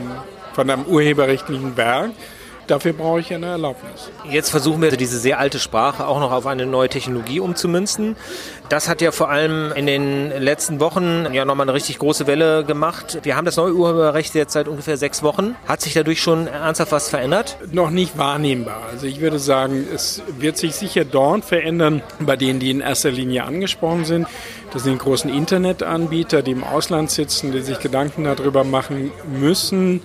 von 0.53 0.69
einem 0.69 0.85
urheberrechtlichen 0.85 1.77
Werk. 1.77 2.11
Dafür 2.69 2.93
brauche 2.93 3.19
ich 3.19 3.33
eine 3.33 3.47
Erlaubnis. 3.47 4.11
Jetzt 4.29 4.51
versuchen 4.51 4.79
wir 4.83 4.91
diese 4.91 5.17
sehr 5.17 5.39
alte 5.39 5.57
Sprache 5.57 6.05
auch 6.05 6.19
noch 6.19 6.31
auf 6.31 6.45
eine 6.45 6.67
neue 6.67 6.87
Technologie 6.87 7.39
umzumünzen. 7.39 8.15
Das 8.69 8.87
hat 8.87 9.01
ja 9.01 9.11
vor 9.11 9.31
allem 9.31 9.71
in 9.71 9.87
den 9.87 10.29
letzten 10.39 10.79
Wochen 10.79 11.25
ja 11.33 11.45
nochmal 11.45 11.65
eine 11.65 11.73
richtig 11.73 11.97
große 11.97 12.27
Welle 12.27 12.63
gemacht. 12.63 13.21
Wir 13.23 13.35
haben 13.35 13.45
das 13.45 13.57
neue 13.57 13.73
Urheberrecht 13.73 14.35
jetzt 14.35 14.53
seit 14.53 14.67
ungefähr 14.67 14.97
sechs 14.97 15.23
Wochen. 15.23 15.55
Hat 15.67 15.81
sich 15.81 15.95
dadurch 15.95 16.21
schon 16.21 16.45
ernsthaft 16.45 16.91
was 16.91 17.09
verändert? 17.09 17.57
Noch 17.71 17.89
nicht 17.89 18.19
wahrnehmbar. 18.19 18.83
Also 18.91 19.07
ich 19.07 19.19
würde 19.19 19.39
sagen, 19.39 19.87
es 19.91 20.21
wird 20.37 20.57
sich 20.57 20.75
sicher 20.75 21.05
dort 21.05 21.45
verändern, 21.45 22.03
bei 22.19 22.35
denen, 22.35 22.59
die 22.59 22.69
in 22.69 22.81
erster 22.81 23.09
Linie 23.09 23.45
angesprochen 23.45 24.05
sind. 24.05 24.27
Das 24.71 24.83
sind 24.83 24.93
die 24.93 24.99
großen 24.99 25.33
Internetanbieter, 25.33 26.43
die 26.43 26.51
im 26.51 26.63
Ausland 26.63 27.09
sitzen, 27.09 27.51
die 27.51 27.61
sich 27.61 27.79
Gedanken 27.79 28.25
darüber 28.25 28.63
machen 28.63 29.11
müssen, 29.27 30.01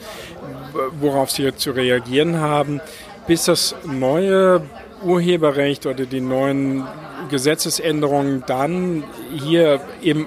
worauf 1.01 1.31
sie 1.31 1.55
zu 1.55 1.73
reagieren 1.73 2.41
haben. 2.41 2.81
bis 3.27 3.47
das 3.47 3.75
neue 3.85 4.63
Urheberrecht 5.03 5.87
oder 5.87 6.05
die 6.05 6.21
neuen 6.21 6.87
Gesetzesänderungen 7.31 8.45
dann 8.47 9.05
hier 9.33 9.81
im 10.03 10.27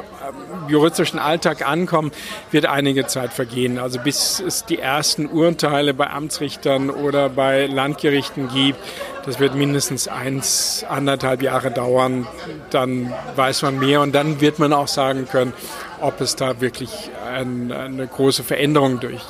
juristischen 0.68 1.20
Alltag 1.20 1.68
ankommen, 1.68 2.12
wird 2.51 2.66
einige 2.66 3.08
Zeit 3.08 3.34
vergehen. 3.34 3.77
Also 3.80 4.00
bis 4.00 4.39
es 4.39 4.66
die 4.66 4.80
ersten 4.80 5.27
Urteile 5.27 5.94
bei 5.94 6.10
Amtsrichtern 6.10 6.89
oder 6.89 7.30
bei 7.30 7.68
Landgerichten 7.68 8.50
gibt, 8.50 8.80
das 9.25 9.39
wird 9.39 9.56
mindestens 9.56 10.08
eins, 10.08 10.86
anderthalb 10.88 11.42
Jahre 11.42 11.72
dauern. 11.72 12.27
Dann 12.70 13.13
weiß 13.36 13.62
man 13.63 13.80
mehr 13.80 14.01
und 14.01 14.13
dann 14.13 14.42
wird 14.42 14.60
man 14.60 14.74
auch 14.74 14.88
sagen 14.88 15.27
können, 15.30 15.54
ob 16.01 16.22
es 16.22 16.36
da 16.36 16.62
wirklich 16.62 17.10
ein, 17.34 17.72
eine 17.72 18.08
große 18.08 18.44
Veränderung 18.44 19.00
durch 19.00 19.22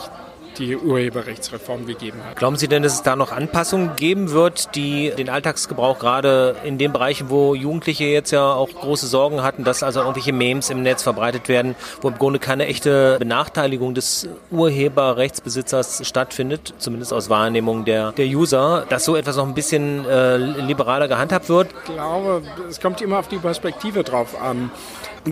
die 0.57 0.75
Urheberrechtsreform 0.75 1.85
gegeben 1.85 2.19
hat. 2.25 2.35
Glauben 2.37 2.55
Sie 2.55 2.67
denn, 2.67 2.83
dass 2.83 2.93
es 2.93 3.03
da 3.03 3.15
noch 3.15 3.31
Anpassungen 3.31 3.95
geben 3.95 4.31
wird, 4.31 4.75
die 4.75 5.11
den 5.17 5.29
Alltagsgebrauch 5.29 5.99
gerade 5.99 6.55
in 6.63 6.77
den 6.77 6.93
Bereichen, 6.93 7.29
wo 7.29 7.55
Jugendliche 7.55 8.05
jetzt 8.05 8.31
ja 8.31 8.53
auch 8.53 8.69
große 8.69 9.07
Sorgen 9.07 9.43
hatten, 9.43 9.63
dass 9.63 9.83
also 9.83 9.99
irgendwelche 10.01 10.33
Memes 10.33 10.69
im 10.69 10.81
Netz 10.81 11.03
verbreitet 11.03 11.47
werden, 11.47 11.75
wo 12.01 12.09
im 12.09 12.17
Grunde 12.17 12.39
keine 12.39 12.65
echte 12.67 13.17
Benachteiligung 13.19 13.93
des 13.93 14.27
Urheberrechtsbesitzers 14.51 16.07
stattfindet, 16.07 16.73
zumindest 16.77 17.13
aus 17.13 17.29
Wahrnehmung 17.29 17.85
der, 17.85 18.11
der 18.13 18.27
User, 18.27 18.85
dass 18.89 19.05
so 19.05 19.15
etwas 19.15 19.37
noch 19.37 19.47
ein 19.47 19.53
bisschen 19.53 20.05
äh, 20.05 20.37
liberaler 20.37 21.07
gehandhabt 21.07 21.49
wird? 21.49 21.69
Ich 21.85 21.93
glaube, 21.93 22.41
es 22.69 22.79
kommt 22.79 23.01
immer 23.01 23.19
auf 23.19 23.27
die 23.27 23.37
Perspektive 23.37 24.03
drauf 24.03 24.39
an 24.41 24.71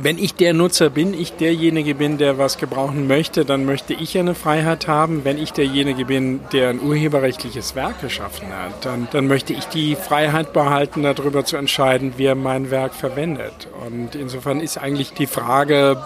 wenn 0.03 0.17
ich 0.17 0.35
der 0.35 0.53
Nutzer 0.53 0.89
bin, 0.89 1.13
ich 1.13 1.33
derjenige 1.33 1.95
bin, 1.95 2.17
der 2.17 2.37
was 2.37 2.57
gebrauchen 2.57 3.07
möchte, 3.07 3.45
dann 3.45 3.65
möchte 3.65 3.93
ich 3.93 4.17
eine 4.17 4.35
Freiheit 4.35 4.87
haben. 4.87 5.23
Wenn 5.23 5.37
ich 5.37 5.53
derjenige 5.53 6.05
bin, 6.05 6.41
der 6.51 6.69
ein 6.69 6.81
urheberrechtliches 6.81 7.75
Werk 7.75 8.01
geschaffen 8.01 8.47
hat, 8.49 8.85
dann, 8.85 9.07
dann 9.11 9.27
möchte 9.27 9.53
ich 9.53 9.65
die 9.65 9.95
Freiheit 9.95 10.53
behalten, 10.53 11.03
darüber 11.03 11.45
zu 11.45 11.57
entscheiden, 11.57 12.13
wer 12.17 12.35
mein 12.35 12.71
Werk 12.71 12.93
verwendet. 12.93 13.67
Und 13.85 14.15
insofern 14.15 14.59
ist 14.59 14.77
eigentlich 14.77 15.13
die 15.13 15.27
Frage, 15.27 16.03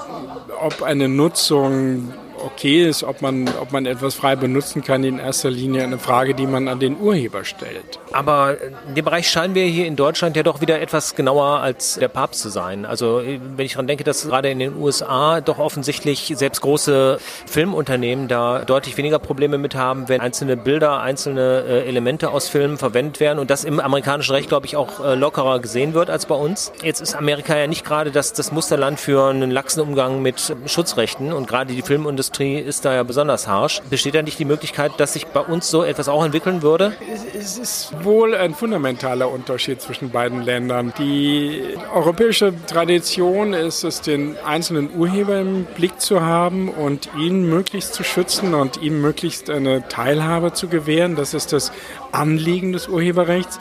ob 0.62 0.84
eine 0.84 1.08
Nutzung 1.08 2.14
okay 2.44 2.86
ist, 2.86 3.04
ob 3.04 3.22
man, 3.22 3.50
ob 3.60 3.72
man 3.72 3.86
etwas 3.86 4.16
frei 4.16 4.36
benutzen 4.36 4.84
kann, 4.84 5.04
in 5.04 5.20
erster 5.20 5.50
Linie 5.50 5.84
eine 5.84 6.00
Frage, 6.00 6.34
die 6.34 6.48
man 6.48 6.68
an 6.68 6.80
den 6.80 7.00
Urheber 7.00 7.46
stellt. 7.46 8.00
Aber 8.12 8.58
in 8.88 8.96
dem 8.96 9.06
Bereich 9.06 9.30
scheinen 9.30 9.56
wir 9.56 9.66
hier 9.66 9.86
in 9.86 9.96
Deutschland 9.96 10.36
ja 10.36 10.44
doch 10.44 10.62
wieder 10.62 10.82
etwas 10.82 11.16
genauer 11.16 11.60
als 11.60 11.96
der 11.96 12.08
Papst 12.08 12.42
zu 12.42 12.50
sein. 12.50 12.86
Also 12.86 13.22
wenn 13.26 13.66
ich 13.66 13.74
daran 13.74 13.88
denke, 13.88 14.04
dass 14.04 14.26
gerade 14.26 14.50
in 14.50 14.60
den 14.60 14.78
USA 14.78 15.42
doch 15.42 15.60
offensichtlich 15.60 16.34
selbst 16.36 16.62
große 16.62 17.20
Filmunternehmen 17.46 18.28
da 18.28 18.60
deutlich 18.60 18.98
weniger 18.98 19.20
Probleme 19.20 19.58
mit 19.58 19.76
haben, 19.76 20.10
wenn 20.10 20.22
einzelne 20.22 20.58
Bilder, 20.58 21.02
einzelne 21.02 21.64
äh, 21.68 21.88
Elemente 21.88 22.30
aus 22.30 22.50
Filmen 22.50 22.78
verwendet 22.78 23.20
werden 23.20 23.40
und 23.40 23.50
das 23.50 23.64
im 23.64 23.80
amerikanischen 23.80 24.34
Recht, 24.34 24.50
glaube 24.50 24.66
ich, 24.66 24.76
auch 24.76 25.04
äh, 25.04 25.16
lockerer 25.16 25.60
gesehen 25.60 25.94
wird 25.94 26.10
als 26.10 26.26
bei 26.26 26.36
uns. 26.36 26.72
Jetzt 26.84 27.02
ist 27.02 27.16
Amerika 27.16 27.58
ja 27.58 27.68
nicht 27.68 27.86
gerade 27.86 28.12
das, 28.12 28.34
das 28.34 28.52
Musterland 28.52 29.00
für 29.00 29.30
einen 29.30 29.52
laxen 29.52 29.82
Umgang 29.82 30.22
mit 30.22 30.56
Schutzrechten 30.66 31.34
und 31.34 31.48
gerade 31.48 31.74
die 31.74 31.82
Filmindustrie 31.82 32.29
Industrie 32.30 32.60
ist 32.60 32.86
da 32.86 32.94
ja 32.94 33.02
besonders 33.02 33.48
harsch. 33.48 33.82
Besteht 33.90 34.14
da 34.14 34.22
nicht 34.22 34.38
die 34.38 34.46
Möglichkeit, 34.46 34.92
dass 34.98 35.14
sich 35.14 35.26
bei 35.26 35.40
uns 35.40 35.68
so 35.72 35.84
etwas 35.84 36.08
auch 36.08 36.24
entwickeln 36.24 36.62
würde? 36.62 36.94
Es 37.34 37.58
ist 37.58 37.92
wohl 38.04 38.36
ein 38.36 38.54
fundamentaler 38.54 39.32
Unterschied 39.32 39.82
zwischen 39.82 40.12
beiden 40.12 40.44
Ländern. 40.44 40.94
Die 41.00 41.64
europäische 41.92 42.54
Tradition 42.68 43.54
ist 43.54 43.84
es, 43.84 44.02
den 44.02 44.38
einzelnen 44.46 44.96
Urheber 44.96 45.40
im 45.40 45.66
Blick 45.66 46.00
zu 46.00 46.22
haben 46.22 46.70
und 46.70 47.10
ihn 47.18 47.50
möglichst 47.50 47.96
zu 47.96 48.04
schützen 48.04 48.54
und 48.54 48.80
ihm 48.80 49.02
möglichst 49.02 49.50
eine 49.50 49.88
Teilhabe 49.88 50.54
zu 50.54 50.68
gewähren. 50.68 51.16
Das 51.16 51.34
ist 51.34 51.52
das 51.52 51.72
Anliegen 52.12 52.74
des 52.74 52.88
Urheberrechts 52.88 53.58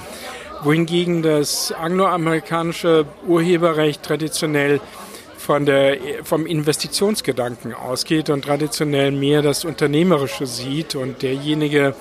wohingegen 0.62 1.22
das 1.22 1.70
angloamerikanische 1.70 3.06
Urheberrecht 3.28 4.02
traditionell 4.02 4.80
von 5.48 5.64
der, 5.64 5.96
vom 6.24 6.44
Investitionsgedanken 6.44 7.72
ausgeht 7.72 8.28
und 8.28 8.44
traditionell 8.44 9.12
mehr 9.12 9.40
das 9.40 9.64
Unternehmerische 9.64 10.46
sieht 10.46 10.94
und 10.94 11.22
derjenige, 11.22 11.94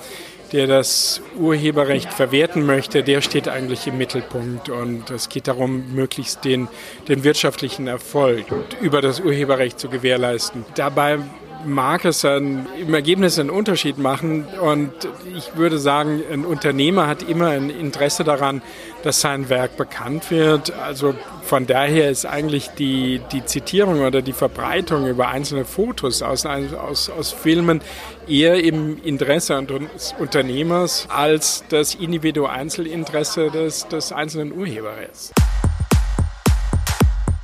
der 0.52 0.66
das 0.66 1.22
Urheberrecht 1.34 2.12
verwerten 2.12 2.66
möchte, 2.66 3.02
der 3.02 3.22
steht 3.22 3.48
eigentlich 3.48 3.86
im 3.86 3.96
Mittelpunkt. 3.96 4.68
Und 4.68 5.08
es 5.08 5.30
geht 5.30 5.48
darum, 5.48 5.94
möglichst 5.94 6.44
den, 6.44 6.68
den 7.08 7.24
wirtschaftlichen 7.24 7.86
Erfolg 7.86 8.44
über 8.82 9.00
das 9.00 9.18
Urheberrecht 9.18 9.80
zu 9.80 9.88
gewährleisten. 9.88 10.66
Dabei 10.74 11.18
mag 11.64 12.04
es 12.04 12.20
dann 12.20 12.66
im 12.80 12.94
Ergebnis 12.94 13.38
einen 13.38 13.50
Unterschied 13.50 13.98
machen. 13.98 14.46
Und 14.60 14.92
ich 15.36 15.56
würde 15.56 15.78
sagen, 15.78 16.22
ein 16.32 16.44
Unternehmer 16.44 17.06
hat 17.06 17.22
immer 17.22 17.48
ein 17.48 17.70
Interesse 17.70 18.24
daran, 18.24 18.62
dass 19.02 19.20
sein 19.20 19.48
Werk 19.48 19.76
bekannt 19.76 20.30
wird. 20.30 20.72
Also 20.72 21.14
von 21.42 21.66
daher 21.66 22.10
ist 22.10 22.26
eigentlich 22.26 22.68
die, 22.78 23.20
die 23.32 23.44
Zitierung 23.44 24.00
oder 24.00 24.22
die 24.22 24.32
Verbreitung 24.32 25.06
über 25.06 25.28
einzelne 25.28 25.64
Fotos 25.64 26.22
aus, 26.22 26.46
aus, 26.46 27.10
aus 27.10 27.32
Filmen 27.32 27.80
eher 28.26 28.62
im 28.62 29.02
Interesse 29.02 29.62
des 29.62 30.14
Unternehmers 30.18 31.06
als 31.08 31.64
das 31.68 31.94
Individual-Einzelinteresse 31.94 33.50
des, 33.50 33.88
des 33.88 34.12
einzelnen 34.12 34.52
Urhebers. 34.52 35.32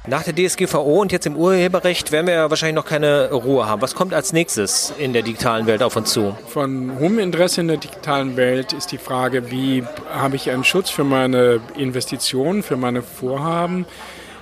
Nach 0.06 0.22
der 0.22 0.34
DSGVO 0.34 1.00
und 1.00 1.12
jetzt 1.12 1.24
im 1.24 1.34
Urheberrecht 1.34 2.12
werden 2.12 2.26
wir 2.26 2.34
ja 2.34 2.50
wahrscheinlich 2.50 2.74
noch 2.74 2.84
keine 2.84 3.30
Ruhe 3.30 3.66
haben. 3.66 3.80
Was 3.80 3.94
kommt 3.94 4.12
als 4.12 4.34
nächstes 4.34 4.92
in 4.98 5.14
der 5.14 5.22
digitalen 5.22 5.64
Welt 5.66 5.82
auf 5.82 5.96
uns 5.96 6.12
zu? 6.12 6.36
Von 6.48 6.98
hohem 6.98 7.18
Interesse 7.18 7.62
in 7.62 7.68
der 7.68 7.78
digitalen 7.78 8.36
Welt 8.36 8.74
ist 8.74 8.92
die 8.92 8.98
Frage, 8.98 9.50
wie 9.50 9.82
habe 10.12 10.36
ich 10.36 10.50
einen 10.50 10.62
Schutz 10.62 10.90
für 10.90 11.04
meine 11.04 11.60
Investitionen, 11.78 12.62
für 12.62 12.76
meine 12.76 13.00
Vorhaben? 13.00 13.86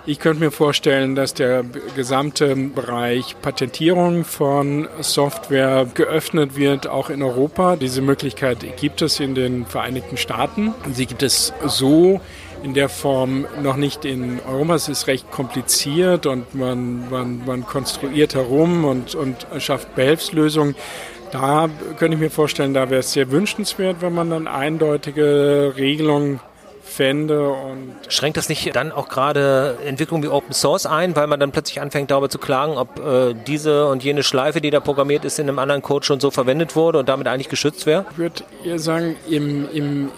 Ich 0.04 0.18
könnte 0.18 0.40
mir 0.40 0.50
vorstellen, 0.50 1.14
dass 1.14 1.32
der 1.32 1.62
gesamte 1.94 2.56
Bereich 2.56 3.36
Patentierung 3.40 4.24
von 4.24 4.88
Software 5.00 5.86
geöffnet 5.94 6.56
wird, 6.56 6.88
auch 6.88 7.08
in 7.08 7.22
Europa. 7.22 7.76
Diese 7.76 8.02
Möglichkeit 8.02 8.66
gibt 8.78 9.00
es 9.00 9.20
in 9.20 9.36
den 9.36 9.64
Vereinigten 9.64 10.16
Staaten. 10.16 10.74
Sie 10.92 11.06
gibt 11.06 11.22
es 11.22 11.52
so 11.64 12.20
in 12.62 12.74
der 12.74 12.88
Form 12.88 13.46
noch 13.62 13.76
nicht 13.76 14.04
in 14.04 14.40
Europa. 14.40 14.74
Es 14.74 14.88
ist 14.88 15.06
recht 15.06 15.30
kompliziert 15.30 16.26
und 16.26 16.54
man, 16.54 17.10
man, 17.10 17.44
man 17.44 17.66
konstruiert 17.66 18.34
herum 18.34 18.84
und, 18.84 19.14
und 19.14 19.46
schafft 19.58 19.94
Behelfslösungen. 19.94 20.74
Da 21.32 21.70
könnte 21.98 22.16
ich 22.16 22.20
mir 22.20 22.30
vorstellen, 22.30 22.74
da 22.74 22.90
wäre 22.90 23.00
es 23.00 23.12
sehr 23.12 23.30
wünschenswert, 23.30 23.96
wenn 24.00 24.14
man 24.14 24.30
dann 24.30 24.46
eindeutige 24.46 25.72
Regelungen 25.76 26.40
fände. 26.82 27.48
Und 27.48 27.96
Schränkt 28.08 28.36
das 28.36 28.48
nicht 28.48 28.76
dann 28.76 28.92
auch 28.92 29.08
gerade 29.08 29.78
Entwicklungen 29.84 30.22
wie 30.22 30.28
Open 30.28 30.52
Source 30.52 30.86
ein, 30.86 31.16
weil 31.16 31.26
man 31.26 31.40
dann 31.40 31.50
plötzlich 31.50 31.80
anfängt 31.80 32.10
darüber 32.10 32.28
zu 32.28 32.38
klagen, 32.38 32.76
ob 32.76 32.98
äh, 32.98 33.34
diese 33.46 33.86
und 33.86 34.04
jene 34.04 34.22
Schleife, 34.22 34.60
die 34.60 34.70
da 34.70 34.80
programmiert 34.80 35.24
ist, 35.24 35.38
in 35.38 35.48
einem 35.48 35.58
anderen 35.58 35.82
Code 35.82 36.04
schon 36.04 36.20
so 36.20 36.30
verwendet 36.30 36.76
wurde 36.76 36.98
und 36.98 37.08
damit 37.08 37.26
eigentlich 37.26 37.48
geschützt 37.48 37.86
wäre? 37.86 38.04
Ich 38.12 38.18
würde 38.18 38.44
eher 38.64 38.78
sagen, 38.78 39.16
im, 39.28 39.68
im 39.72 40.10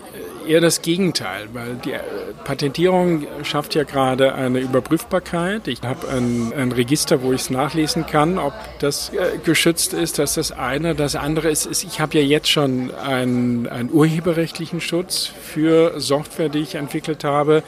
eher 0.46 0.60
das 0.60 0.82
Gegenteil, 0.82 1.48
weil 1.52 1.74
die 1.84 1.92
äh, 1.92 2.00
Patentierung 2.44 3.26
schafft 3.42 3.74
ja 3.74 3.84
gerade 3.84 4.34
eine 4.34 4.60
Überprüfbarkeit. 4.60 5.68
Ich 5.68 5.82
habe 5.82 6.08
ein, 6.08 6.52
ein, 6.56 6.72
Register, 6.72 7.22
wo 7.22 7.32
ich 7.32 7.42
es 7.42 7.50
nachlesen 7.50 8.06
kann, 8.06 8.38
ob 8.38 8.52
das 8.78 9.10
äh, 9.10 9.38
geschützt 9.44 9.92
ist. 9.92 10.18
Das 10.18 10.36
ist 10.36 10.50
das 10.50 10.58
eine. 10.58 10.94
Das 10.94 11.16
andere 11.16 11.50
ist, 11.50 11.66
ist 11.66 11.84
ich 11.84 12.00
habe 12.00 12.18
ja 12.18 12.24
jetzt 12.24 12.48
schon 12.48 12.94
einen, 12.94 13.66
einen 13.68 13.90
urheberrechtlichen 13.92 14.80
Schutz 14.80 15.26
für 15.42 16.00
Software, 16.00 16.48
die 16.48 16.60
ich 16.60 16.74
entwickelt 16.74 17.24
habe. 17.24 17.62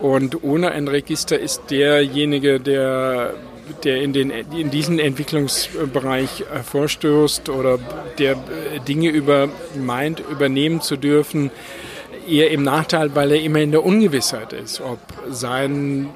Und 0.00 0.42
ohne 0.42 0.72
ein 0.72 0.88
Register 0.88 1.38
ist 1.38 1.70
derjenige, 1.70 2.58
der 2.60 3.34
der 3.84 4.02
in, 4.02 4.12
den, 4.12 4.30
in 4.30 4.70
diesen 4.70 4.98
Entwicklungsbereich 4.98 6.44
vorstößt 6.64 7.48
oder 7.48 7.78
der 8.18 8.32
äh, 8.32 8.80
Dinge 8.86 9.08
über 9.08 9.48
meint, 9.76 10.20
übernehmen 10.20 10.80
zu 10.80 10.96
dürfen, 10.96 11.50
eher 12.28 12.50
im 12.50 12.62
Nachteil, 12.62 13.14
weil 13.14 13.32
er 13.32 13.40
immer 13.40 13.60
in 13.60 13.70
der 13.70 13.84
Ungewissheit 13.84 14.52
ist, 14.52 14.80
ob 14.80 14.98
seine 15.30 16.08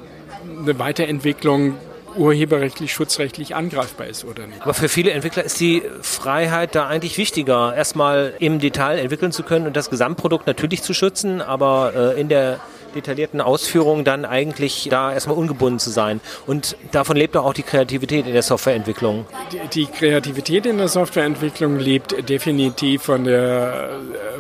Weiterentwicklung 0.65 1.75
urheberrechtlich, 2.17 2.93
schutzrechtlich 2.93 3.55
angreifbar 3.55 4.07
ist 4.07 4.25
oder 4.25 4.47
nicht. 4.47 4.63
Aber 4.63 4.75
für 4.75 4.89
viele 4.89 5.11
Entwickler 5.11 5.45
ist 5.45 5.61
die 5.61 5.83
Freiheit 6.01 6.75
da 6.75 6.87
eigentlich 6.87 7.19
wichtiger, 7.19 7.75
erstmal 7.77 8.35
im 8.39 8.59
Detail 8.59 8.99
entwickeln 8.99 9.33
zu 9.33 9.43
können 9.43 9.67
und 9.67 9.77
das 9.77 9.91
Gesamtprodukt 9.91 10.47
natürlich 10.47 10.83
zu 10.83 10.95
schützen, 10.95 11.43
aber 11.43 11.93
äh, 12.17 12.21
in 12.21 12.29
der 12.29 12.61
detaillierten 12.97 13.41
Ausführungen 13.41 14.05
dann 14.05 14.25
eigentlich 14.25 14.89
da 14.91 15.13
erstmal 15.13 15.37
ungebunden 15.37 15.79
zu 15.79 15.91
sein. 15.91 16.21
Und 16.47 16.77
davon 16.93 17.17
lebt 17.17 17.37
auch 17.37 17.55
die 17.55 17.63
Kreativität 17.63 18.27
in 18.27 18.33
der 18.33 18.43
Softwareentwicklung. 18.43 19.27
Die, 19.73 19.87
Kreativität 19.87 20.67
in 20.67 20.79
der 20.79 20.89
Softwareentwicklung 20.89 21.79
lebt 21.79 22.29
definitiv 22.29 23.03
von 23.03 23.25
der, 23.25 23.91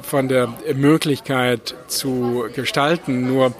von 0.02 0.28
der 0.28 0.48
Möglichkeit 0.74 1.74
zu 1.86 2.46
gestalten. 2.54 3.26
Nur 3.26 3.52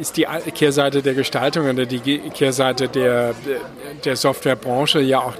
ist 0.00 0.16
die 0.16 0.26
Kehrseite 0.54 1.02
der 1.02 1.14
Gestaltung 1.14 1.68
oder 1.68 1.86
die 1.86 2.00
Kehrseite 2.30 2.88
der, 2.88 3.34
der 4.04 4.16
Softwarebranche 4.16 5.00
ja 5.00 5.20
auch 5.20 5.34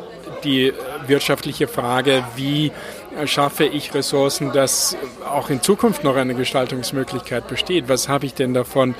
die 0.44 0.72
wirtschaftliche 1.06 1.68
Frage, 1.68 2.24
wie 2.36 2.72
schaffe 3.26 3.64
ich 3.64 3.94
Ressourcen, 3.94 4.52
dass 4.52 4.96
auch 5.28 5.50
in 5.50 5.62
Zukunft 5.62 6.04
noch 6.04 6.16
eine 6.16 6.34
Gestaltungsmöglichkeit 6.34 7.48
besteht? 7.48 7.88
Was 7.88 8.08
habe 8.08 8.26
ich 8.26 8.34
denn 8.34 8.54
davon, 8.54 8.94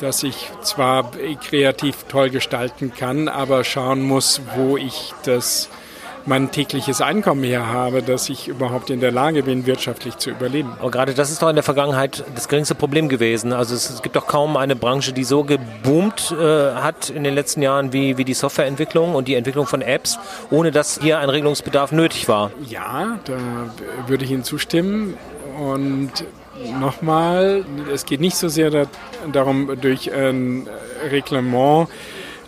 dass 0.00 0.22
ich 0.22 0.50
zwar 0.62 1.10
kreativ 1.48 2.04
toll 2.08 2.30
gestalten 2.30 2.92
kann, 2.94 3.28
aber 3.28 3.64
schauen 3.64 4.02
muss, 4.02 4.40
wo 4.56 4.76
ich 4.76 5.12
das 5.24 5.68
mein 6.26 6.50
tägliches 6.50 7.00
Einkommen 7.00 7.44
her 7.44 7.66
habe, 7.66 8.02
dass 8.02 8.28
ich 8.28 8.48
überhaupt 8.48 8.90
in 8.90 9.00
der 9.00 9.10
Lage 9.10 9.42
bin, 9.42 9.66
wirtschaftlich 9.66 10.16
zu 10.18 10.30
überleben. 10.30 10.72
Aber 10.78 10.90
gerade 10.90 11.14
das 11.14 11.30
ist 11.30 11.42
doch 11.42 11.48
in 11.48 11.54
der 11.54 11.62
Vergangenheit 11.62 12.24
das 12.34 12.48
geringste 12.48 12.74
Problem 12.74 13.08
gewesen. 13.08 13.52
Also 13.52 13.74
es, 13.74 14.02
gibt 14.02 14.16
doch 14.16 14.26
kaum 14.26 14.56
eine 14.56 14.76
Branche, 14.76 15.12
die 15.12 15.24
so 15.24 15.44
geboomt 15.44 16.34
äh, 16.38 16.72
hat 16.74 17.10
in 17.10 17.24
den 17.24 17.34
letzten 17.34 17.62
Jahren 17.62 17.92
wie, 17.92 18.18
wie 18.18 18.24
die 18.24 18.34
Softwareentwicklung 18.34 19.14
und 19.14 19.28
die 19.28 19.34
Entwicklung 19.34 19.66
von 19.66 19.82
Apps, 19.82 20.18
ohne 20.50 20.70
dass 20.70 21.00
hier 21.00 21.18
ein 21.18 21.30
Regelungsbedarf 21.30 21.92
nötig 21.92 22.28
war. 22.28 22.50
Ja, 22.68 23.18
da 23.24 23.36
würde 24.06 24.24
ich 24.24 24.30
Ihnen 24.30 24.44
zustimmen. 24.44 25.16
Und 25.58 26.12
nochmal, 26.78 27.64
es 27.92 28.06
geht 28.06 28.20
nicht 28.20 28.36
so 28.36 28.48
sehr 28.48 28.86
darum, 29.32 29.70
durch 29.80 30.12
ein 30.12 30.68
Reglement 31.10 31.88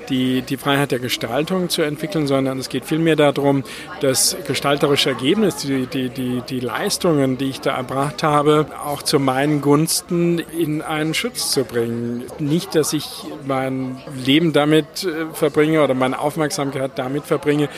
die, 0.09 0.43
die 0.43 0.57
Freiheit 0.57 0.91
der 0.91 0.99
Gestaltung 0.99 1.69
zu 1.69 1.83
entwickeln, 1.83 2.27
sondern 2.27 2.59
es 2.59 2.69
geht 2.69 2.85
vielmehr 2.85 3.17
darum, 3.17 3.65
das 4.01 4.37
gestalterische 4.47 5.11
Ergebnis, 5.11 5.57
die, 5.57 5.87
die, 5.87 6.09
die, 6.09 6.43
die 6.49 6.61
Leistungen, 6.61 7.39
die 7.39 7.51
ich 7.51 7.61
da 7.61 7.77
erbracht 7.77 8.23
habe, 8.23 8.67
auch 8.85 9.03
zu 9.03 9.19
meinen 9.19 9.61
Gunsten 9.61 10.39
in 10.39 10.83
einen 10.83 11.15
Schutz 11.15 11.53
zu 11.53 11.65
bringen. 11.65 12.25
Nicht, 12.39 12.75
dass 12.75 12.93
ich 12.93 13.07
mein 13.47 13.99
Leben 14.25 14.53
damit 14.53 15.05
äh, 15.05 15.27
verbringe 15.33 15.83
oder 15.83 15.95
meine 15.95 16.19
Aufmerksamkeit 16.19 16.93
damit 16.97 17.25
verbringe, 17.25 17.69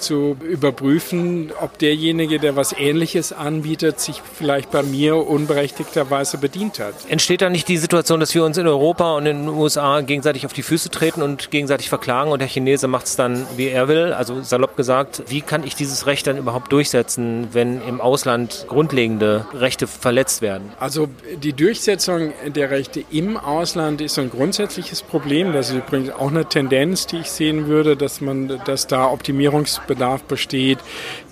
zu 0.00 0.36
überprüfen, 0.42 1.52
ob 1.60 1.78
derjenige, 1.78 2.38
der 2.38 2.56
was 2.56 2.72
Ähnliches 2.72 3.32
anbietet, 3.32 4.00
sich 4.00 4.22
vielleicht 4.34 4.70
bei 4.70 4.82
mir 4.82 5.16
unberechtigterweise 5.16 6.38
bedient 6.38 6.78
hat. 6.78 6.94
Entsteht 7.08 7.42
da 7.42 7.50
nicht 7.50 7.68
die 7.68 7.76
Situation, 7.76 8.20
dass 8.20 8.34
wir 8.34 8.44
uns 8.44 8.58
in 8.58 8.66
Europa 8.66 9.16
und 9.16 9.26
in 9.26 9.46
den 9.46 9.48
USA 9.48 10.00
gegenseitig 10.00 10.46
auf 10.46 10.52
die 10.52 10.62
Füße 10.62 10.90
treten 10.90 11.22
und 11.22 11.50
gegenseitig 11.50 11.88
verklagen 11.88 12.30
und 12.30 12.40
der 12.40 12.48
Chinese 12.48 12.88
macht 12.88 13.06
es 13.06 13.16
dann, 13.16 13.46
wie 13.56 13.68
er 13.68 13.88
will? 13.88 14.12
Also 14.12 14.42
salopp 14.42 14.76
gesagt, 14.76 15.22
wie 15.28 15.40
kann 15.40 15.64
ich 15.64 15.74
dieses 15.74 16.06
Recht 16.06 16.26
dann 16.26 16.36
überhaupt 16.36 16.72
durchsetzen, 16.72 17.48
wenn 17.52 17.82
im 17.82 18.00
Ausland 18.00 18.66
grundlegende 18.68 19.46
Rechte 19.52 19.86
verletzt 19.86 20.42
werden? 20.42 20.72
Also 20.78 21.08
die 21.42 21.52
Durchsetzung 21.52 22.32
der 22.46 22.70
Rechte 22.70 23.04
im 23.10 23.36
Ausland 23.36 24.00
ist 24.00 24.18
ein 24.18 24.30
grundsätzliches 24.30 25.02
Problem. 25.02 25.52
Das 25.52 25.70
ist 25.70 25.76
übrigens 25.76 26.10
auch 26.10 26.30
eine 26.30 26.44
Tendenz, 26.46 27.06
die 27.06 27.18
ich 27.18 27.30
sehen 27.30 27.66
würde, 27.66 27.96
dass 27.96 28.20
man, 28.20 28.60
dass 28.64 28.86
da 28.86 29.10
Optimierungs 29.10 29.80
Bedarf 29.88 30.22
besteht. 30.22 30.78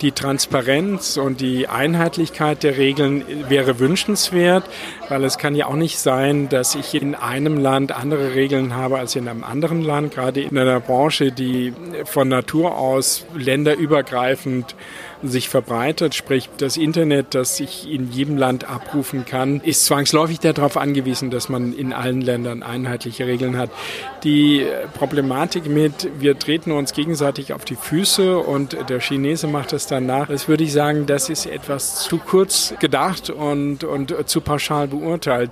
Die 0.01 0.11
Transparenz 0.11 1.17
und 1.17 1.41
die 1.41 1.69
Einheitlichkeit 1.69 2.65
der 2.65 2.77
Regeln 2.77 3.25
wäre 3.49 3.79
wünschenswert, 3.79 4.65
weil 5.09 5.23
es 5.23 5.39
kann 5.39 5.55
ja 5.55 5.67
auch 5.67 5.77
nicht 5.77 6.01
sein, 6.01 6.49
dass 6.49 6.75
ich 6.75 7.01
in 7.01 7.15
einem 7.15 7.59
Land 7.59 7.93
andere 7.93 8.35
Regeln 8.35 8.75
habe 8.75 8.99
als 8.99 9.15
in 9.15 9.29
einem 9.29 9.45
anderen 9.45 9.83
Land, 9.83 10.13
gerade 10.15 10.41
in 10.41 10.59
einer 10.59 10.81
Branche, 10.81 11.31
die 11.31 11.73
von 12.05 12.29
Natur 12.29 12.77
aus 12.77 13.25
länderübergreifend 13.37 14.75
sich 15.23 15.49
verbreitet, 15.49 16.15
sprich 16.15 16.49
das 16.59 16.77
Internet, 16.77 17.35
das 17.35 17.59
ich 17.61 17.91
in 17.91 18.11
jedem 18.11 18.37
Land 18.37 18.69
abrufen 18.69 19.25
kann, 19.25 19.61
ist 19.61 19.85
zwangsläufig 19.85 20.41
darauf 20.41 20.77
angewiesen, 20.77 21.31
dass 21.31 21.49
man 21.49 21.73
in 21.73 21.93
allen 21.93 22.21
Ländern 22.21 22.63
einheitliche 22.63 23.27
Regeln 23.27 23.57
hat. 23.57 23.71
Die 24.25 24.67
Problematik 24.95 25.67
mit, 25.67 26.09
wir 26.19 26.39
treten 26.39 26.73
uns 26.73 26.93
gegenseitig 26.93 27.53
auf 27.53 27.65
die 27.65 27.77
Füße 27.77 28.39
und 28.39 28.77
der 28.89 29.01
Chinese 29.01 29.47
macht 29.47 29.73
es 29.73 29.87
danach, 29.87 30.29
das 30.29 30.49
würde 30.49 30.65
ich 30.65 30.73
sagen, 30.73 31.07
das 31.07 31.29
ist 31.29 31.47
etwas 31.47 32.03
zu 32.03 32.19
kurz 32.19 32.75
gedacht 32.81 33.31
und, 33.31 33.85
und 33.85 34.15
zu 34.29 34.41
pauschal 34.41 34.89
beurteilt. 34.89 35.51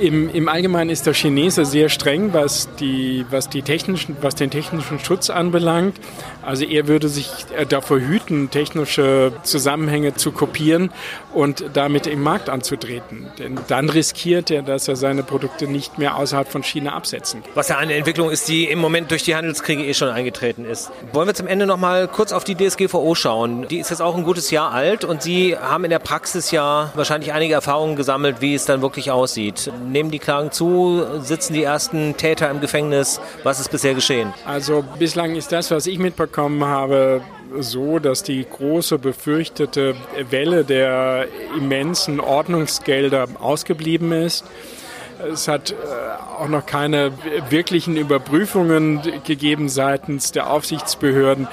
Im, 0.00 0.28
Im 0.30 0.48
Allgemeinen 0.48 0.90
ist 0.90 1.06
der 1.06 1.14
Chinese 1.14 1.64
sehr 1.64 1.88
streng, 1.88 2.32
was, 2.32 2.68
die, 2.76 3.24
was, 3.30 3.48
die 3.48 3.62
technischen, 3.62 4.16
was 4.20 4.34
den 4.34 4.50
technischen 4.50 4.98
Schutz 4.98 5.30
anbelangt. 5.30 5.96
Also 6.42 6.64
er 6.64 6.88
würde 6.88 7.08
sich 7.08 7.28
äh, 7.56 7.66
davor 7.66 7.98
hüten, 7.98 8.50
technische 8.50 9.32
Zusammenhänge 9.42 10.14
zu 10.14 10.32
kopieren 10.32 10.90
und 11.34 11.64
damit 11.74 12.06
im 12.06 12.22
Markt 12.22 12.48
anzutreten. 12.48 13.26
Denn 13.38 13.58
dann 13.68 13.90
riskiert 13.90 14.50
er, 14.50 14.62
dass 14.62 14.88
er 14.88 14.96
seine 14.96 15.22
Produkte 15.22 15.66
nicht 15.66 15.98
mehr 15.98 16.16
außerhalb 16.16 16.48
von 16.48 16.62
China 16.62 16.94
absetzen 16.94 17.42
kann. 17.42 17.52
Was 17.54 17.68
ja 17.68 17.78
eine 17.78 17.94
Entwicklung 17.94 18.30
ist, 18.30 18.48
die 18.48 18.64
im 18.64 18.78
Moment 18.78 19.10
durch 19.10 19.24
die 19.24 19.34
Handelskriege 19.34 19.84
eh 19.84 19.94
schon 19.94 20.08
eingetreten 20.08 20.64
ist. 20.64 20.90
Wollen 21.12 21.26
wir 21.26 21.34
zum 21.34 21.46
Ende 21.46 21.66
noch 21.66 21.76
mal 21.76 22.08
kurz 22.08 22.32
auf 22.32 22.44
die 22.44 22.54
DSGVO 22.54 23.14
schauen. 23.14 23.66
Die 23.68 23.78
ist 23.78 23.90
jetzt 23.90 24.00
auch 24.00 24.16
ein 24.16 24.24
gutes 24.24 24.50
Jahr 24.50 24.72
alt 24.72 25.04
und 25.04 25.22
Sie 25.22 25.56
haben 25.56 25.84
in 25.84 25.90
der 25.90 25.98
Praxis 25.98 26.50
ja 26.50 26.90
wahrscheinlich 26.94 27.32
einige 27.32 27.54
Erfahrungen 27.54 27.96
gesammelt, 27.96 28.36
wie 28.40 28.54
es 28.54 28.64
dann 28.64 28.80
wirklich 28.80 29.10
aussieht. 29.10 29.67
Nehmen 29.86 30.10
die 30.10 30.18
Klagen 30.18 30.50
zu? 30.50 31.02
Sitzen 31.20 31.52
die 31.52 31.62
ersten 31.62 32.16
Täter 32.16 32.50
im 32.50 32.60
Gefängnis? 32.60 33.20
Was 33.42 33.60
ist 33.60 33.70
bisher 33.70 33.94
geschehen? 33.94 34.32
Also 34.46 34.84
bislang 34.98 35.34
ist 35.36 35.52
das, 35.52 35.70
was 35.70 35.86
ich 35.86 35.98
mitbekommen 35.98 36.64
habe, 36.64 37.22
so, 37.58 37.98
dass 37.98 38.22
die 38.22 38.44
große 38.44 38.98
befürchtete 38.98 39.94
Welle 40.30 40.64
der 40.64 41.26
immensen 41.56 42.20
Ordnungsgelder 42.20 43.26
ausgeblieben 43.40 44.12
ist. 44.12 44.44
Es 45.32 45.48
hat 45.48 45.72
äh, 45.72 45.74
auch 46.38 46.48
noch 46.48 46.64
keine 46.64 47.12
wirklichen 47.50 47.96
Überprüfungen 47.96 49.00
gegeben 49.24 49.68
seitens 49.68 50.30
der 50.30 50.50
Aufsichtsbehörden. 50.50 51.48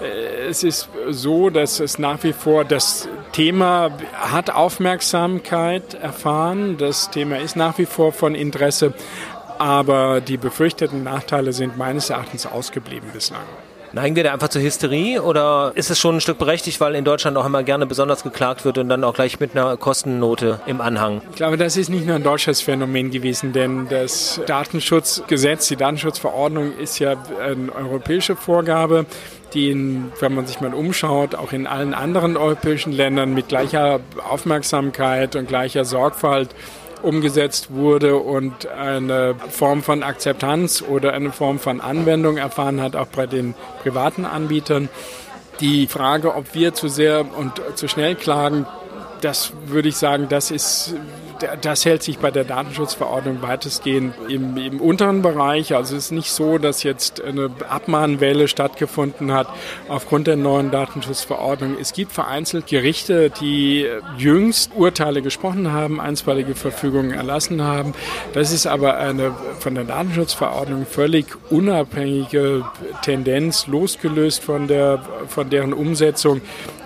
Äh, 0.00 0.48
es 0.48 0.62
ist 0.64 0.88
so, 1.08 1.50
dass 1.50 1.80
es 1.80 1.98
nach 1.98 2.22
wie 2.22 2.32
vor 2.32 2.64
das 2.64 3.08
Thema 3.32 3.90
hat 4.12 4.50
Aufmerksamkeit 4.50 5.94
erfahren. 5.94 6.76
Das 6.78 7.10
Thema 7.10 7.38
ist 7.38 7.56
nach 7.56 7.78
wie 7.78 7.86
vor 7.86 8.12
von 8.12 8.34
Interesse, 8.34 8.94
aber 9.58 10.20
die 10.20 10.36
befürchteten 10.36 11.02
Nachteile 11.04 11.52
sind 11.52 11.76
meines 11.76 12.10
Erachtens 12.10 12.46
ausgeblieben 12.46 13.10
bislang. 13.12 13.44
Neigen 13.92 14.14
wir 14.14 14.22
da 14.22 14.32
einfach 14.32 14.48
zur 14.48 14.62
Hysterie 14.62 15.20
oder 15.20 15.72
ist 15.74 15.90
es 15.90 15.98
schon 15.98 16.16
ein 16.16 16.20
Stück 16.20 16.38
berechtigt, 16.38 16.80
weil 16.80 16.94
in 16.94 17.04
Deutschland 17.04 17.36
auch 17.36 17.44
immer 17.44 17.64
gerne 17.64 17.86
besonders 17.86 18.22
geklagt 18.22 18.64
wird 18.64 18.78
und 18.78 18.88
dann 18.88 19.02
auch 19.02 19.14
gleich 19.14 19.40
mit 19.40 19.56
einer 19.56 19.76
Kostennote 19.76 20.60
im 20.66 20.80
Anhang? 20.80 21.22
Ich 21.30 21.36
glaube, 21.36 21.56
das 21.56 21.76
ist 21.76 21.88
nicht 21.88 22.06
nur 22.06 22.14
ein 22.16 22.22
deutsches 22.22 22.60
Phänomen 22.60 23.10
gewesen, 23.10 23.52
denn 23.52 23.88
das 23.88 24.40
Datenschutzgesetz, 24.46 25.66
die 25.68 25.76
Datenschutzverordnung 25.76 26.76
ist 26.78 27.00
ja 27.00 27.16
eine 27.42 27.74
europäische 27.74 28.36
Vorgabe 28.36 29.06
die, 29.54 29.70
in, 29.70 30.12
wenn 30.20 30.34
man 30.34 30.46
sich 30.46 30.60
mal 30.60 30.74
umschaut, 30.74 31.34
auch 31.34 31.52
in 31.52 31.66
allen 31.66 31.94
anderen 31.94 32.36
europäischen 32.36 32.92
Ländern 32.92 33.34
mit 33.34 33.48
gleicher 33.48 34.00
Aufmerksamkeit 34.28 35.36
und 35.36 35.48
gleicher 35.48 35.84
Sorgfalt 35.84 36.50
umgesetzt 37.02 37.72
wurde 37.72 38.16
und 38.16 38.68
eine 38.68 39.34
Form 39.50 39.82
von 39.82 40.02
Akzeptanz 40.02 40.82
oder 40.82 41.12
eine 41.12 41.32
Form 41.32 41.58
von 41.58 41.80
Anwendung 41.80 42.36
erfahren 42.36 42.80
hat, 42.80 42.96
auch 42.96 43.06
bei 43.06 43.26
den 43.26 43.54
privaten 43.82 44.24
Anbietern. 44.24 44.88
Die 45.60 45.86
Frage, 45.86 46.34
ob 46.34 46.54
wir 46.54 46.74
zu 46.74 46.88
sehr 46.88 47.26
und 47.36 47.60
zu 47.74 47.86
schnell 47.88 48.14
klagen, 48.14 48.66
das 49.20 49.52
würde 49.66 49.88
ich 49.88 49.96
sagen, 49.96 50.28
das 50.28 50.50
ist 50.50 50.94
das 51.62 51.84
hält 51.84 52.02
sich 52.02 52.18
bei 52.18 52.30
der 52.30 52.44
Datenschutzverordnung 52.44 53.42
weitestgehend 53.42 54.14
im, 54.28 54.56
im 54.56 54.80
unteren 54.80 55.22
Bereich. 55.22 55.74
Also 55.74 55.96
es 55.96 56.06
ist 56.06 56.10
nicht 56.12 56.30
so, 56.30 56.58
dass 56.58 56.82
jetzt 56.82 57.22
eine 57.22 57.50
Abmahnwelle 57.68 58.48
stattgefunden 58.48 59.32
hat 59.32 59.48
aufgrund 59.88 60.26
der 60.26 60.36
neuen 60.36 60.70
Datenschutzverordnung. 60.70 61.76
Es 61.80 61.92
gibt 61.92 62.12
vereinzelt 62.12 62.66
Gerichte, 62.66 63.30
die 63.30 63.86
jüngst 64.18 64.72
Urteile 64.74 65.22
gesprochen 65.22 65.72
haben, 65.72 66.00
einstweilige 66.00 66.54
Verfügungen 66.54 67.12
erlassen 67.12 67.62
haben. 67.62 67.94
Das 68.32 68.52
ist 68.52 68.66
aber 68.66 68.98
eine 68.98 69.34
von 69.58 69.74
der 69.74 69.84
Datenschutzverordnung 69.84 70.86
völlig 70.86 71.26
unabhängige 71.50 72.64
Tendenz, 73.02 73.66
losgelöst 73.66 74.42
von, 74.42 74.68
der, 74.68 75.02
von 75.28 75.50
deren 75.50 75.72
Umsetzung 75.72 76.40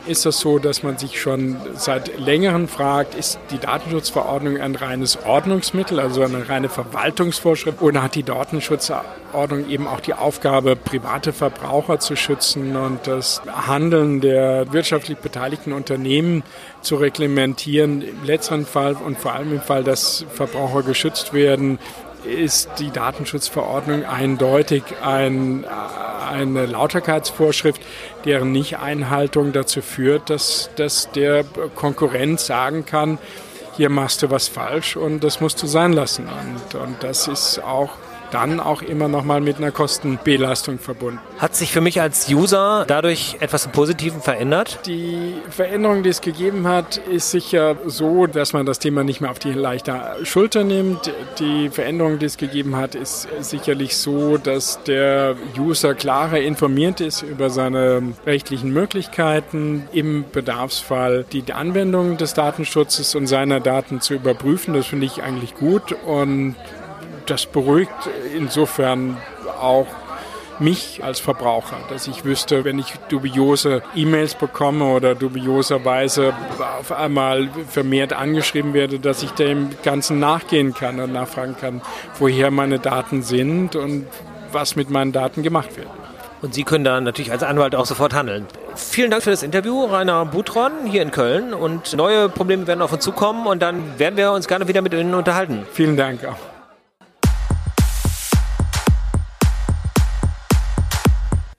ist 0.07 0.27
es 0.27 0.39
so, 0.39 0.59
dass 0.59 0.83
man 0.83 0.99
sich 0.99 1.21
schon 1.21 1.57
seit 1.75 2.19
längerem 2.19 2.69
fragt, 2.69 3.15
ist 3.15 3.39
die 3.51 3.59
Datenschutzverordnung 3.59 4.61
ein 4.61 4.75
reines 4.75 5.19
Ordnungsmittel, 5.25 6.01
also 6.01 6.23
eine 6.23 6.49
reine 6.49 6.69
Verwaltungsvorschrift, 6.69 7.81
oder 7.81 8.03
hat 8.03 8.15
die 8.15 8.23
Datenschutzverordnung 8.23 9.69
eben 9.69 9.87
auch 9.87 10.01
die 10.01 10.15
Aufgabe, 10.15 10.77
private 10.77 11.33
Verbraucher 11.33 12.01
zu 12.01 12.17
schützen 12.17 12.77
und 12.77 13.07
das 13.07 13.43
Handeln 13.47 14.21
der 14.21 14.73
wirtschaftlich 14.73 15.19
beteiligten 15.19 15.73
Unternehmen 15.73 16.43
zu 16.81 16.97
reglementieren. 16.97 18.03
Im 18.03 18.25
letzteren 18.25 18.67
Fall 18.67 18.95
und 18.95 19.19
vor 19.19 19.33
allem 19.33 19.53
im 19.53 19.61
Fall, 19.61 19.85
dass 19.85 20.25
Verbraucher 20.35 20.83
geschützt 20.83 21.33
werden, 21.33 21.79
ist 22.25 22.71
die 22.79 22.91
Datenschutzverordnung 22.91 24.05
eindeutig 24.05 24.83
ein, 25.03 25.65
eine 26.35 26.67
Lauterkeitsvorschrift, 26.67 27.81
deren 28.25 28.53
Nicht-Einhaltung 28.53 29.53
dazu 29.53 29.81
führt, 29.81 30.31
dass, 30.31 30.71
dass 30.77 31.11
der 31.13 31.45
Konkurrent 31.75 32.41
sagen 32.41 32.85
kann, 32.85 33.19
hier 33.77 33.89
machst 33.89 34.23
du 34.23 34.31
was 34.31 34.49
falsch 34.49 34.97
und 34.97 35.25
das 35.25 35.41
musst 35.41 35.63
du 35.63 35.67
sein 35.67 35.93
lassen. 35.93 36.27
Und, 36.29 36.81
und 36.81 37.03
das 37.03 37.29
ist 37.29 37.61
auch 37.61 37.91
dann 38.35 38.59
auch 38.59 38.83
immer 38.83 39.07
noch 39.07 39.25
mal 39.25 39.41
mit 39.41 39.59
einer 39.59 39.71
Kostenbelastung 39.71 40.81
verbunden. 40.81 41.21
Hat 41.39 41.55
sich 41.55 41.71
für 41.71 41.81
mich 41.81 42.01
als 42.01 42.29
User 42.29 42.85
dadurch 42.89 43.37
etwas 43.39 43.67
im 43.67 43.73
Positiven 43.73 44.21
verändert? 44.21 44.81
Die 44.87 45.35
Veränderung, 45.51 46.03
die 46.03 46.09
es 46.09 46.21
gegeben 46.21 46.67
hat, 46.67 46.97
ist 46.97 47.31
sicher 47.31 47.77
so, 47.87 48.27
dass 48.27 48.53
man 48.53 48.67
das 48.67 48.81
Thema 48.81 49.05
nicht 49.05 49.21
mehr 49.21 49.31
auf 49.31 49.39
die 49.39 49.53
leichte 49.53 50.17
Schulter 50.25 50.65
nimmt. 50.65 51.13
Die 51.39 51.69
Veränderung, 51.69 52.19
die 52.19 52.27
es 52.27 52.37
gegeben 52.37 52.75
hat, 52.75 52.97
ist 52.97 53.29
sicherlich 53.41 53.97
so, 53.97 54.37
dass 54.37 54.83
der 54.83 55.37
User 55.57 55.95
klarer 55.95 56.41
informiert 56.41 57.01
ist 57.01 57.23
über 57.23 57.51
seine 57.51 58.15
rechtlichen 58.27 58.73
Möglichkeiten, 58.73 59.89
im 59.93 60.25
Bedarfsfall 60.33 61.25
die 61.33 61.53
Anwendung 61.53 62.17
des 62.17 62.35
Datenschutzes 62.35 63.15
und 63.15 63.29
seiner 63.29 63.61
Daten 63.61 64.01
zu 64.01 64.15
überprüfen. 64.15 64.75
Das 64.75 64.87
finde 64.87 65.07
ich 65.07 65.23
eigentlich 65.23 65.55
gut 65.55 65.95
und 66.05 66.57
das 67.27 67.47
beruhigt 67.47 67.93
insofern 68.35 69.17
auch 69.61 69.87
mich 70.59 71.03
als 71.03 71.21
Verbraucher, 71.21 71.77
dass 71.89 72.07
ich 72.07 72.25
wüsste, 72.25 72.65
wenn 72.65 72.79
ich 72.79 72.95
dubiose 73.09 73.83
E-Mails 73.95 74.35
bekomme 74.35 74.85
oder 74.85 75.15
dubioserweise 75.15 76.33
auf 76.79 76.93
einmal 76.93 77.49
vermehrt 77.69 78.13
angeschrieben 78.13 78.73
werde, 78.75 79.01
dass 79.01 79.23
ich 79.23 79.31
dem 79.33 79.71
Ganzen 79.83 80.21
nachgehen 80.21 80.75
kann 80.75 81.01
und 81.01 81.13
nachfragen 81.13 81.57
kann, 81.61 81.83
woher 82.19 82.51
meine 82.51 82.79
Daten 82.79 83.23
sind 83.23 83.77
und 83.77 84.07
was 84.53 84.77
mit 84.77 84.91
meinen 84.91 85.13
Daten 85.13 85.43
gemacht 85.43 85.77
wird. 85.77 85.89
Und 86.43 86.53
Sie 86.55 86.63
können 86.63 86.85
da 86.85 87.01
natürlich 87.01 87.33
als 87.33 87.43
Anwalt 87.43 87.75
auch 87.75 87.87
sofort 87.87 88.13
handeln. 88.13 88.47
Vielen 88.77 89.11
Dank 89.11 89.23
für 89.23 89.31
das 89.31 89.43
Interview, 89.43 89.87
Rainer 89.87 90.27
Butron 90.27 90.73
hier 90.85 91.01
in 91.01 91.11
Köln. 91.11 91.55
Und 91.55 91.97
neue 91.97 92.29
Probleme 92.29 92.67
werden 92.67 92.83
auf 92.83 92.93
uns 92.93 93.03
zukommen 93.03 93.47
und 93.47 93.63
dann 93.63 93.99
werden 93.99 94.17
wir 94.19 94.31
uns 94.31 94.47
gerne 94.47 94.69
wieder 94.69 94.83
mit 94.83 94.93
Ihnen 94.93 95.15
unterhalten. 95.15 95.67
Vielen 95.73 95.97
Dank 95.97 96.25
auch. 96.27 96.54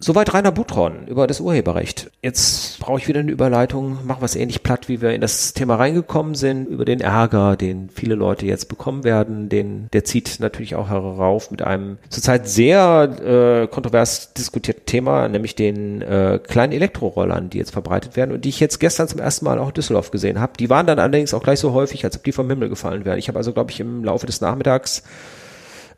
Soweit 0.05 0.35
Rainer 0.35 0.51
Butron 0.51 1.07
über 1.07 1.25
das 1.25 1.39
Urheberrecht. 1.39 2.11
Jetzt 2.21 2.77
brauche 2.77 2.99
ich 2.99 3.07
wieder 3.07 3.21
eine 3.21 3.31
Überleitung, 3.31 4.05
machen 4.05 4.21
wir 4.21 4.25
es 4.25 4.35
ähnlich 4.35 4.61
platt, 4.61 4.87
wie 4.87 5.01
wir 5.01 5.15
in 5.15 5.21
das 5.21 5.55
Thema 5.55 5.77
reingekommen 5.77 6.35
sind, 6.35 6.67
über 6.67 6.85
den 6.85 7.01
Ärger, 7.01 7.55
den 7.55 7.89
viele 7.89 8.13
Leute 8.13 8.45
jetzt 8.45 8.69
bekommen 8.69 9.03
werden, 9.03 9.49
den, 9.49 9.89
der 9.93 10.03
zieht 10.03 10.39
natürlich 10.39 10.75
auch 10.75 10.89
herauf 10.89 11.49
mit 11.49 11.63
einem 11.63 11.97
zurzeit 12.09 12.47
sehr 12.47 13.63
äh, 13.63 13.67
kontrovers 13.67 14.31
diskutierten 14.33 14.85
Thema, 14.85 15.27
nämlich 15.27 15.55
den 15.55 16.03
äh, 16.03 16.37
kleinen 16.37 16.73
Elektrorollern, 16.73 17.49
die 17.49 17.57
jetzt 17.57 17.71
verbreitet 17.71 18.15
werden 18.15 18.31
und 18.31 18.45
die 18.45 18.49
ich 18.49 18.59
jetzt 18.59 18.79
gestern 18.79 19.07
zum 19.07 19.19
ersten 19.19 19.45
Mal 19.45 19.57
auch 19.57 19.69
in 19.69 19.73
Düsseldorf 19.73 20.11
gesehen 20.11 20.39
habe. 20.39 20.53
Die 20.59 20.69
waren 20.69 20.85
dann 20.85 20.99
allerdings 20.99 21.33
auch 21.33 21.41
gleich 21.41 21.59
so 21.59 21.73
häufig, 21.73 22.05
als 22.05 22.15
ob 22.15 22.23
die 22.23 22.31
vom 22.31 22.47
Himmel 22.47 22.69
gefallen 22.69 23.05
wären. 23.05 23.17
Ich 23.17 23.27
habe 23.27 23.39
also, 23.39 23.53
glaube 23.53 23.71
ich, 23.71 23.79
im 23.79 24.03
Laufe 24.03 24.27
des 24.27 24.39
Nachmittags 24.39 25.01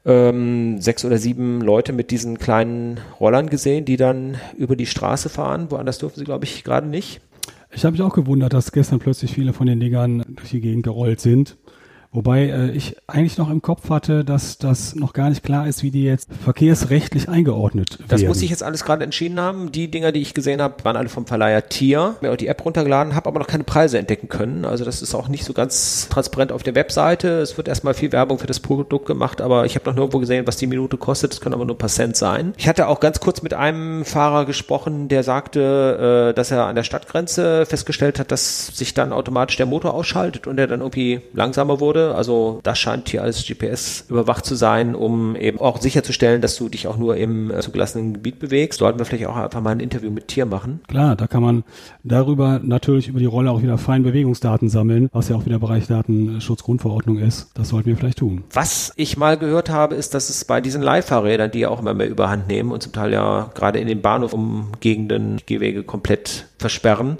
ähm, 0.07 0.79
sechs 0.79 1.03
oder 1.03 1.17
sieben 1.17 1.61
Leute 1.61 1.91
mit 1.91 2.11
diesen 2.11 2.39
kleinen 2.39 2.99
Rollern 3.19 3.49
gesehen, 3.49 3.85
die 3.85 3.97
dann 3.97 4.37
über 4.57 4.75
die 4.75 4.85
Straße 4.85 5.27
fahren. 5.29 5.69
Woanders 5.69 5.99
dürfen 5.99 6.17
sie, 6.17 6.23
glaube 6.23 6.45
ich, 6.45 6.63
gerade 6.63 6.87
nicht. 6.87 7.21
Ich 7.71 7.83
habe 7.83 7.91
mich 7.91 8.01
auch 8.01 8.13
gewundert, 8.13 8.53
dass 8.53 8.71
gestern 8.71 8.99
plötzlich 8.99 9.33
viele 9.33 9.51
von 9.51 9.67
den 9.67 9.81
Dingern 9.81 10.23
durch 10.27 10.49
die 10.49 10.61
Gegend 10.61 10.83
gerollt 10.83 11.19
sind. 11.19 11.57
Wobei 12.11 12.45
äh, 12.45 12.71
ich 12.71 12.95
eigentlich 13.07 13.37
noch 13.37 13.49
im 13.49 13.61
Kopf 13.61 13.89
hatte, 13.89 14.23
dass 14.23 14.57
das 14.57 14.95
noch 14.95 15.13
gar 15.13 15.29
nicht 15.29 15.43
klar 15.43 15.67
ist, 15.67 15.83
wie 15.83 15.91
die 15.91 16.03
jetzt 16.03 16.29
verkehrsrechtlich 16.43 17.29
eingeordnet 17.29 17.99
werden. 17.99 18.09
Das 18.09 18.23
muss 18.23 18.41
ich 18.41 18.49
jetzt 18.49 18.63
alles 18.63 18.83
gerade 18.85 19.03
entschieden 19.03 19.39
haben. 19.39 19.71
Die 19.71 19.91
Dinger, 19.91 20.11
die 20.11 20.21
ich 20.21 20.33
gesehen 20.33 20.61
habe, 20.61 20.83
waren 20.83 20.95
alle 20.95 21.09
vom 21.09 21.27
Verleiher 21.27 21.67
Tier. 21.67 22.15
Mir 22.21 22.31
auch 22.31 22.37
die 22.37 22.47
App 22.47 22.63
runtergeladen, 22.63 23.13
habe 23.13 23.27
aber 23.27 23.39
noch 23.39 23.47
keine 23.47 23.63
Preise 23.63 23.97
entdecken 23.99 24.29
können. 24.29 24.65
Also 24.65 24.85
das 24.85 25.01
ist 25.01 25.13
auch 25.15 25.27
nicht 25.27 25.43
so 25.43 25.53
ganz 25.53 26.07
transparent 26.09 26.51
auf 26.51 26.63
der 26.63 26.75
Webseite. 26.75 27.39
Es 27.39 27.57
wird 27.57 27.67
erstmal 27.67 27.93
viel 27.93 28.11
Werbung 28.11 28.39
für 28.39 28.47
das 28.47 28.59
Produkt 28.61 29.05
gemacht, 29.05 29.41
aber 29.41 29.65
ich 29.65 29.75
habe 29.75 29.85
noch 29.85 29.95
nirgendwo 29.95 30.19
gesehen, 30.19 30.47
was 30.47 30.57
die 30.57 30.67
Minute 30.67 30.97
kostet. 30.97 31.33
Das 31.33 31.41
können 31.41 31.55
aber 31.55 31.65
nur 31.65 31.75
ein 31.75 31.79
paar 31.79 31.89
Cent 31.89 32.15
sein. 32.15 32.53
Ich 32.57 32.67
hatte 32.67 32.87
auch 32.87 32.99
ganz 32.99 33.19
kurz 33.19 33.41
mit 33.41 33.53
einem 33.53 34.05
Fahrer 34.05 34.45
gesprochen, 34.45 35.07
der 35.09 35.23
sagte, 35.23 36.31
äh, 36.31 36.33
dass 36.33 36.51
er 36.51 36.65
an 36.65 36.75
der 36.75 36.83
Stadtgrenze 36.83 37.65
festgestellt 37.65 38.19
hat, 38.19 38.31
dass 38.31 38.67
sich 38.67 38.93
dann 38.93 39.11
automatisch 39.11 39.57
der 39.57 39.65
Motor 39.65 39.93
ausschaltet 39.93 40.47
und 40.47 40.57
er 40.57 40.67
dann 40.67 40.79
irgendwie 40.79 41.21
langsamer 41.33 41.79
wurde 41.79 41.96
wurde. 41.97 42.15
Also 42.15 42.59
das 42.63 42.79
scheint 42.79 43.09
hier 43.09 43.23
als 43.23 43.45
GPS 43.45 44.05
überwacht 44.09 44.45
zu 44.45 44.55
sein, 44.55 44.95
um 44.95 45.35
eben 45.35 45.59
auch 45.59 45.81
sicherzustellen, 45.81 46.41
dass 46.41 46.55
du 46.55 46.69
dich 46.69 46.87
auch 46.87 46.97
nur 46.97 47.17
im 47.17 47.51
äh, 47.51 47.59
zugelassenen 47.59 48.13
Gebiet 48.13 48.39
bewegst. 48.39 48.79
Sollten 48.79 48.99
wir 48.99 49.05
vielleicht 49.05 49.25
auch 49.27 49.35
einfach 49.35 49.61
mal 49.61 49.71
ein 49.71 49.79
Interview 49.79 50.11
mit 50.11 50.27
Tier 50.27 50.45
machen. 50.45 50.81
Klar, 50.87 51.15
da 51.15 51.27
kann 51.27 51.41
man 51.41 51.63
darüber 52.03 52.59
natürlich 52.63 53.07
über 53.07 53.19
die 53.19 53.25
Rolle 53.25 53.51
auch 53.51 53.61
wieder 53.61 53.77
fein 53.77 54.03
Bewegungsdaten 54.03 54.69
sammeln, 54.69 55.09
was 55.11 55.29
ja 55.29 55.35
auch 55.35 55.45
wieder 55.45 55.59
Bereich 55.59 55.87
Datenschutzgrundverordnung 55.87 57.17
ist. 57.17 57.49
Das 57.55 57.69
sollten 57.69 57.87
wir 57.87 57.97
vielleicht 57.97 58.19
tun. 58.19 58.43
Was 58.53 58.93
ich 58.95 59.17
mal 59.17 59.37
gehört 59.37 59.69
habe, 59.69 59.95
ist, 59.95 60.13
dass 60.13 60.29
es 60.29 60.45
bei 60.45 60.61
diesen 60.61 60.81
Leihfahrrädern, 60.81 61.51
die 61.51 61.59
ja 61.59 61.69
auch 61.69 61.79
immer 61.79 61.93
mehr 61.93 62.09
überhand 62.09 62.47
nehmen 62.47 62.71
und 62.71 62.83
zum 62.83 62.93
Teil 62.93 63.13
ja 63.13 63.49
gerade 63.53 63.79
in 63.79 63.87
den 63.87 64.01
Bahnhof 64.01 64.33
umgegenden 64.33 65.41
Gehwege 65.45 65.83
komplett 65.83 66.45
versperren, 66.59 67.17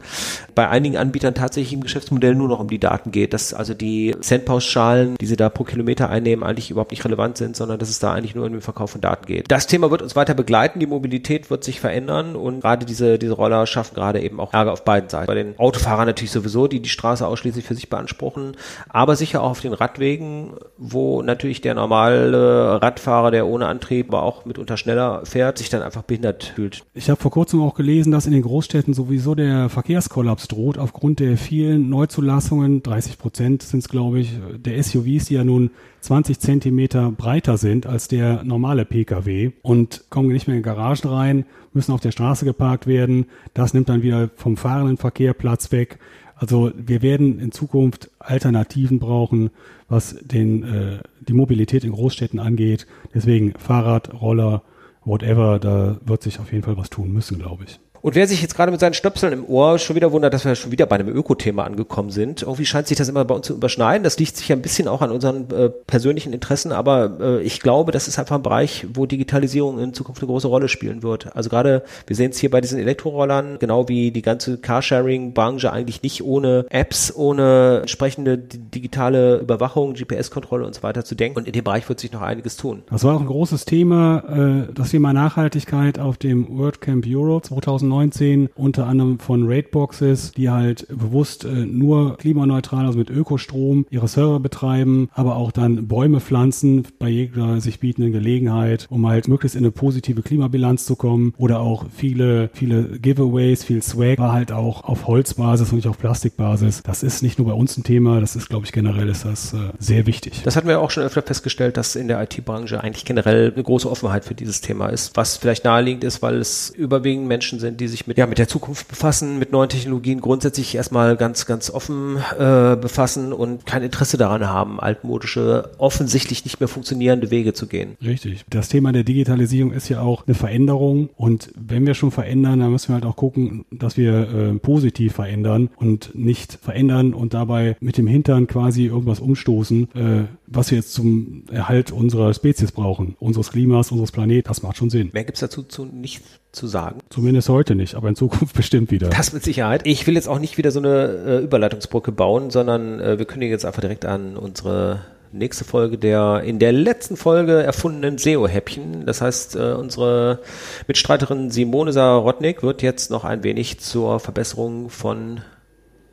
bei 0.55 0.67
einigen 0.67 0.97
Anbietern 0.97 1.35
tatsächlich 1.35 1.73
im 1.73 1.81
Geschäftsmodell 1.81 2.35
nur 2.35 2.47
noch 2.47 2.59
um 2.59 2.69
die 2.69 2.79
Daten 2.79 3.11
geht, 3.11 3.33
dass 3.33 3.53
also 3.53 3.73
die 3.73 4.15
Centpauschalen, 4.19 5.15
die 5.17 5.25
sie 5.25 5.35
da 5.35 5.49
pro 5.49 5.63
Kilometer 5.63 6.09
einnehmen, 6.09 6.43
eigentlich 6.43 6.71
überhaupt 6.71 6.91
nicht 6.91 7.05
relevant 7.05 7.37
sind, 7.37 7.55
sondern 7.55 7.79
dass 7.79 7.89
es 7.89 7.99
da 7.99 8.13
eigentlich 8.13 8.35
nur 8.35 8.45
um 8.45 8.51
den 8.51 8.61
Verkauf 8.61 8.91
von 8.91 9.01
Daten 9.01 9.25
geht. 9.25 9.51
Das 9.51 9.67
Thema 9.67 9.91
wird 9.91 10.01
uns 10.01 10.15
weiter 10.15 10.33
begleiten, 10.33 10.79
die 10.79 10.87
Mobilität 10.87 11.49
wird 11.49 11.63
sich 11.63 11.79
verändern 11.79 12.35
und 12.35 12.61
gerade 12.61 12.85
diese, 12.85 13.19
diese 13.19 13.33
Roller 13.33 13.67
schaffen 13.67 13.95
gerade 13.95 14.21
eben 14.21 14.39
auch 14.39 14.53
Ärger 14.53 14.73
auf 14.73 14.83
beiden 14.83 15.09
Seiten. 15.09 15.27
Bei 15.27 15.35
den 15.35 15.57
Autofahrern 15.59 16.07
natürlich 16.07 16.31
sowieso, 16.31 16.67
die 16.67 16.79
die 16.79 16.89
Straße 16.89 17.25
ausschließlich 17.25 17.65
für 17.65 17.75
sich 17.75 17.89
beanspruchen, 17.89 18.57
aber 18.89 19.15
sicher 19.15 19.43
auch 19.43 19.51
auf 19.51 19.61
den 19.61 19.73
Radwegen, 19.73 20.53
wo 20.77 21.21
natürlich 21.21 21.61
der 21.61 21.75
normale 21.75 22.81
Radfahrer, 22.81 23.31
der 23.31 23.47
ohne 23.47 23.67
Antrieb, 23.67 24.07
aber 24.07 24.23
auch 24.23 24.45
mitunter 24.45 24.77
schneller 24.77 25.21
fährt, 25.25 25.57
sich 25.59 25.69
dann 25.69 25.81
einfach 25.81 26.03
behindert 26.03 26.53
fühlt. 26.55 26.83
Ich 26.93 27.09
habe 27.09 27.21
vor 27.21 27.31
kurzem 27.31 27.61
auch 27.61 27.75
gelesen, 27.75 28.11
dass 28.11 28.25
in 28.25 28.31
den 28.31 28.41
Großstädten 28.41 28.93
sowieso 28.93 29.26
der 29.35 29.69
Verkehrskollaps 29.69 30.47
droht 30.47 30.77
aufgrund 30.77 31.19
der 31.19 31.37
vielen 31.37 31.89
Neuzulassungen, 31.89 32.83
30 32.83 33.17
Prozent 33.17 33.63
sind 33.63 33.79
es 33.79 33.89
glaube 33.89 34.19
ich, 34.19 34.33
der 34.57 34.81
SUVs, 34.81 35.25
die 35.25 35.35
ja 35.35 35.43
nun 35.43 35.71
20 36.01 36.39
Zentimeter 36.39 37.11
breiter 37.11 37.57
sind 37.57 37.85
als 37.85 38.07
der 38.07 38.43
normale 38.43 38.85
Pkw 38.85 39.51
und 39.61 40.05
kommen 40.09 40.29
nicht 40.29 40.47
mehr 40.47 40.57
in 40.57 40.63
Garagen 40.63 41.09
rein, 41.09 41.45
müssen 41.73 41.91
auf 41.91 42.01
der 42.01 42.11
Straße 42.11 42.45
geparkt 42.45 42.87
werden. 42.87 43.25
Das 43.53 43.73
nimmt 43.73 43.89
dann 43.89 44.03
wieder 44.03 44.29
vom 44.35 44.57
fahrenden 44.57 44.97
Verkehr 44.97 45.33
Platz 45.33 45.71
weg. 45.71 45.99
Also 46.35 46.71
wir 46.77 47.01
werden 47.01 47.39
in 47.39 47.51
Zukunft 47.51 48.11
Alternativen 48.19 48.99
brauchen, 48.99 49.49
was 49.89 50.15
den, 50.21 50.63
äh, 50.63 50.99
die 51.27 51.33
Mobilität 51.33 51.83
in 51.83 51.91
Großstädten 51.91 52.39
angeht. 52.39 52.85
Deswegen 53.13 53.53
Fahrrad, 53.57 54.21
Roller, 54.21 54.61
whatever, 55.03 55.57
da 55.59 55.97
wird 56.05 56.21
sich 56.21 56.39
auf 56.39 56.51
jeden 56.51 56.63
Fall 56.63 56.77
was 56.77 56.89
tun 56.89 57.11
müssen, 57.11 57.39
glaube 57.39 57.63
ich. 57.65 57.79
Und 58.07 58.15
wer 58.15 58.25
sich 58.25 58.41
jetzt 58.41 58.55
gerade 58.55 58.71
mit 58.71 58.79
seinen 58.79 58.93
Stöpseln 58.93 59.33
im 59.33 59.43
Ohr 59.43 59.79
schon 59.79 59.97
wieder 59.97 60.13
wundert, 60.13 60.33
dass 60.33 60.45
wir 60.45 60.55
schon 60.55 60.71
wieder 60.71 60.85
bei 60.85 60.95
einem 60.95 61.09
Öko-Thema 61.09 61.65
angekommen 61.65 62.09
sind, 62.09 62.41
irgendwie 62.41 62.65
scheint 62.65 62.87
sich 62.87 62.97
das 62.97 63.09
immer 63.09 63.25
bei 63.25 63.35
uns 63.35 63.47
zu 63.47 63.53
überschneiden. 63.53 64.05
Das 64.05 64.17
liegt 64.17 64.37
sich 64.37 64.47
ja 64.47 64.55
ein 64.55 64.61
bisschen 64.61 64.87
auch 64.87 65.01
an 65.01 65.11
unseren 65.11 65.51
äh, 65.51 65.67
persönlichen 65.67 66.31
Interessen, 66.31 66.71
aber 66.71 67.17
äh, 67.19 67.41
ich 67.41 67.59
glaube, 67.59 67.91
das 67.91 68.07
ist 68.07 68.17
einfach 68.17 68.37
ein 68.37 68.43
Bereich, 68.43 68.87
wo 68.93 69.05
Digitalisierung 69.05 69.77
in 69.79 69.93
Zukunft 69.93 70.21
eine 70.21 70.27
große 70.27 70.47
Rolle 70.47 70.69
spielen 70.69 71.03
wird. 71.03 71.35
Also 71.35 71.49
gerade, 71.49 71.83
wir 72.05 72.15
sehen 72.15 72.31
es 72.31 72.37
hier 72.37 72.49
bei 72.49 72.61
diesen 72.61 72.79
Elektrorollern, 72.79 73.59
genau 73.59 73.89
wie 73.89 74.11
die 74.11 74.21
ganze 74.21 74.57
Carsharing-Branche 74.57 75.73
eigentlich 75.73 76.01
nicht 76.01 76.23
ohne 76.23 76.65
Apps, 76.69 77.13
ohne 77.13 77.79
entsprechende 77.81 78.37
digitale 78.37 79.39
Überwachung, 79.39 79.95
GPS-Kontrolle 79.95 80.65
und 80.65 80.75
so 80.75 80.81
weiter 80.81 81.03
zu 81.03 81.15
denken. 81.15 81.39
Und 81.39 81.47
in 81.47 81.51
dem 81.51 81.65
Bereich 81.65 81.89
wird 81.89 81.99
sich 81.99 82.13
noch 82.13 82.21
einiges 82.21 82.55
tun. 82.55 82.83
Das 82.89 83.03
war 83.03 83.17
auch 83.17 83.19
ein 83.19 83.27
großes 83.27 83.65
Thema, 83.65 84.23
äh, 84.69 84.73
das 84.73 84.91
Thema 84.91 85.11
Nachhaltigkeit 85.11 85.99
auf 85.99 86.15
dem 86.15 86.57
WordCamp 86.57 87.05
Europe 87.05 87.45
2019 87.45 87.96
2019, 87.97 88.49
unter 88.55 88.87
anderem 88.87 89.19
von 89.19 89.47
Raidboxes, 89.47 90.31
die 90.31 90.49
halt 90.49 90.87
bewusst 90.89 91.45
äh, 91.45 91.49
nur 91.49 92.17
klimaneutral, 92.17 92.85
also 92.85 92.99
mit 92.99 93.09
Ökostrom, 93.09 93.85
ihre 93.89 94.07
Server 94.07 94.39
betreiben, 94.39 95.09
aber 95.13 95.35
auch 95.35 95.51
dann 95.51 95.87
Bäume 95.87 96.19
pflanzen 96.19 96.87
bei 96.99 97.09
jeder 97.09 97.59
sich 97.61 97.79
bietenden 97.79 98.13
Gelegenheit, 98.13 98.87
um 98.89 99.07
halt 99.07 99.27
möglichst 99.27 99.55
in 99.55 99.63
eine 99.63 99.71
positive 99.71 100.21
Klimabilanz 100.21 100.85
zu 100.85 100.95
kommen. 100.95 101.33
Oder 101.37 101.59
auch 101.59 101.85
viele, 101.93 102.49
viele 102.53 102.99
Giveaways, 102.99 103.63
viel 103.63 103.81
Swag 103.81 104.19
war 104.19 104.33
halt 104.33 104.51
auch 104.51 104.83
auf 104.83 105.07
Holzbasis 105.07 105.69
und 105.69 105.77
nicht 105.77 105.87
auf 105.87 105.97
Plastikbasis. 105.97 106.83
Das 106.83 107.03
ist 107.03 107.23
nicht 107.23 107.39
nur 107.39 107.47
bei 107.47 107.53
uns 107.53 107.77
ein 107.77 107.83
Thema, 107.83 108.21
das 108.21 108.35
ist, 108.35 108.49
glaube 108.49 108.65
ich, 108.65 108.71
generell 108.71 109.09
ist 109.09 109.25
das 109.25 109.53
äh, 109.53 109.57
sehr 109.79 110.05
wichtig. 110.05 110.41
Das 110.43 110.55
hatten 110.55 110.67
wir 110.67 110.79
auch 110.79 110.91
schon 110.91 111.03
öfter 111.03 111.21
festgestellt, 111.21 111.77
dass 111.77 111.95
in 111.95 112.07
der 112.07 112.21
IT-Branche 112.21 112.81
eigentlich 112.83 113.05
generell 113.05 113.51
eine 113.53 113.63
große 113.63 113.89
Offenheit 113.89 114.25
für 114.25 114.35
dieses 114.35 114.61
Thema 114.61 114.87
ist, 114.87 115.15
was 115.15 115.37
vielleicht 115.37 115.65
naheliegend 115.65 116.03
ist, 116.03 116.21
weil 116.21 116.35
es 116.35 116.69
überwiegend 116.69 117.27
Menschen 117.27 117.59
sind, 117.59 117.79
die 117.81 117.86
sich 117.87 118.07
mit, 118.07 118.17
ja, 118.17 118.25
mit 118.25 118.37
der 118.37 118.47
Zukunft 118.47 118.87
befassen, 118.87 119.39
mit 119.39 119.51
neuen 119.51 119.69
Technologien 119.69 120.21
grundsätzlich 120.21 120.75
erstmal 120.75 121.17
ganz, 121.17 121.45
ganz 121.45 121.69
offen 121.69 122.17
äh, 122.37 122.75
befassen 122.75 123.33
und 123.33 123.65
kein 123.65 123.83
Interesse 123.83 124.17
daran 124.17 124.47
haben, 124.47 124.79
altmodische, 124.79 125.71
offensichtlich 125.77 126.45
nicht 126.45 126.59
mehr 126.59 126.67
funktionierende 126.67 127.31
Wege 127.31 127.53
zu 127.53 127.67
gehen. 127.67 127.97
Richtig. 128.03 128.45
Das 128.49 128.69
Thema 128.69 128.91
der 128.91 129.03
Digitalisierung 129.03 129.71
ist 129.71 129.89
ja 129.89 130.01
auch 130.01 130.25
eine 130.27 130.35
Veränderung 130.35 131.09
und 131.15 131.51
wenn 131.55 131.85
wir 131.85 131.93
schon 131.93 132.11
verändern, 132.11 132.59
dann 132.59 132.71
müssen 132.71 132.89
wir 132.89 132.95
halt 132.95 133.05
auch 133.05 133.15
gucken, 133.15 133.65
dass 133.71 133.97
wir 133.97 134.13
äh, 134.13 134.53
positiv 134.59 135.13
verändern 135.13 135.69
und 135.77 136.13
nicht 136.13 136.57
verändern 136.61 137.13
und 137.13 137.33
dabei 137.33 137.75
mit 137.79 137.97
dem 137.97 138.07
Hintern 138.07 138.47
quasi 138.47 138.85
irgendwas 138.85 139.19
umstoßen. 139.19 139.89
Äh, 139.95 140.23
was 140.47 140.71
wir 140.71 140.77
jetzt 140.77 140.93
zum 140.93 141.43
Erhalt 141.51 141.91
unserer 141.91 142.33
Spezies 142.33 142.71
brauchen, 142.71 143.15
unseres 143.19 143.51
Klimas, 143.51 143.91
unseres 143.91 144.11
Planeten, 144.11 144.47
das 144.47 144.63
macht 144.63 144.77
schon 144.77 144.89
Sinn. 144.89 145.09
Mehr 145.13 145.25
gibt's 145.25 145.41
dazu 145.41 145.61
zu, 145.63 145.85
nicht 145.85 146.23
zu 146.53 146.67
sagen. 146.67 146.99
Zumindest 147.09 147.49
heute 147.49 147.75
nicht, 147.75 147.95
aber 147.95 148.09
in 148.09 148.15
Zukunft 148.15 148.55
bestimmt 148.55 148.89
wieder. 148.89 149.09
Das 149.09 149.33
mit 149.33 149.43
Sicherheit. 149.43 149.81
Ich 149.85 150.07
will 150.07 150.15
jetzt 150.15 150.27
auch 150.27 150.39
nicht 150.39 150.57
wieder 150.57 150.71
so 150.71 150.79
eine 150.79 151.07
äh, 151.07 151.43
Überleitungsbrücke 151.43 152.11
bauen, 152.11 152.49
sondern 152.49 152.99
äh, 152.99 153.19
wir 153.19 153.25
kündigen 153.25 153.51
jetzt 153.51 153.65
einfach 153.65 153.81
direkt 153.81 154.05
an 154.05 154.37
unsere 154.37 155.01
nächste 155.33 155.65
Folge 155.65 155.97
der 155.97 156.41
in 156.45 156.57
der 156.57 156.71
letzten 156.71 157.17
Folge 157.17 157.61
erfundenen 157.61 158.17
SEO-Häppchen. 158.17 159.05
Das 159.05 159.21
heißt, 159.21 159.57
äh, 159.57 159.73
unsere 159.73 160.39
Mitstreiterin 160.87 161.51
Simone 161.51 161.91
Sarotnik 161.91 162.63
wird 162.63 162.81
jetzt 162.81 163.11
noch 163.11 163.25
ein 163.25 163.43
wenig 163.43 163.79
zur 163.79 164.21
Verbesserung 164.21 164.89
von 164.89 165.41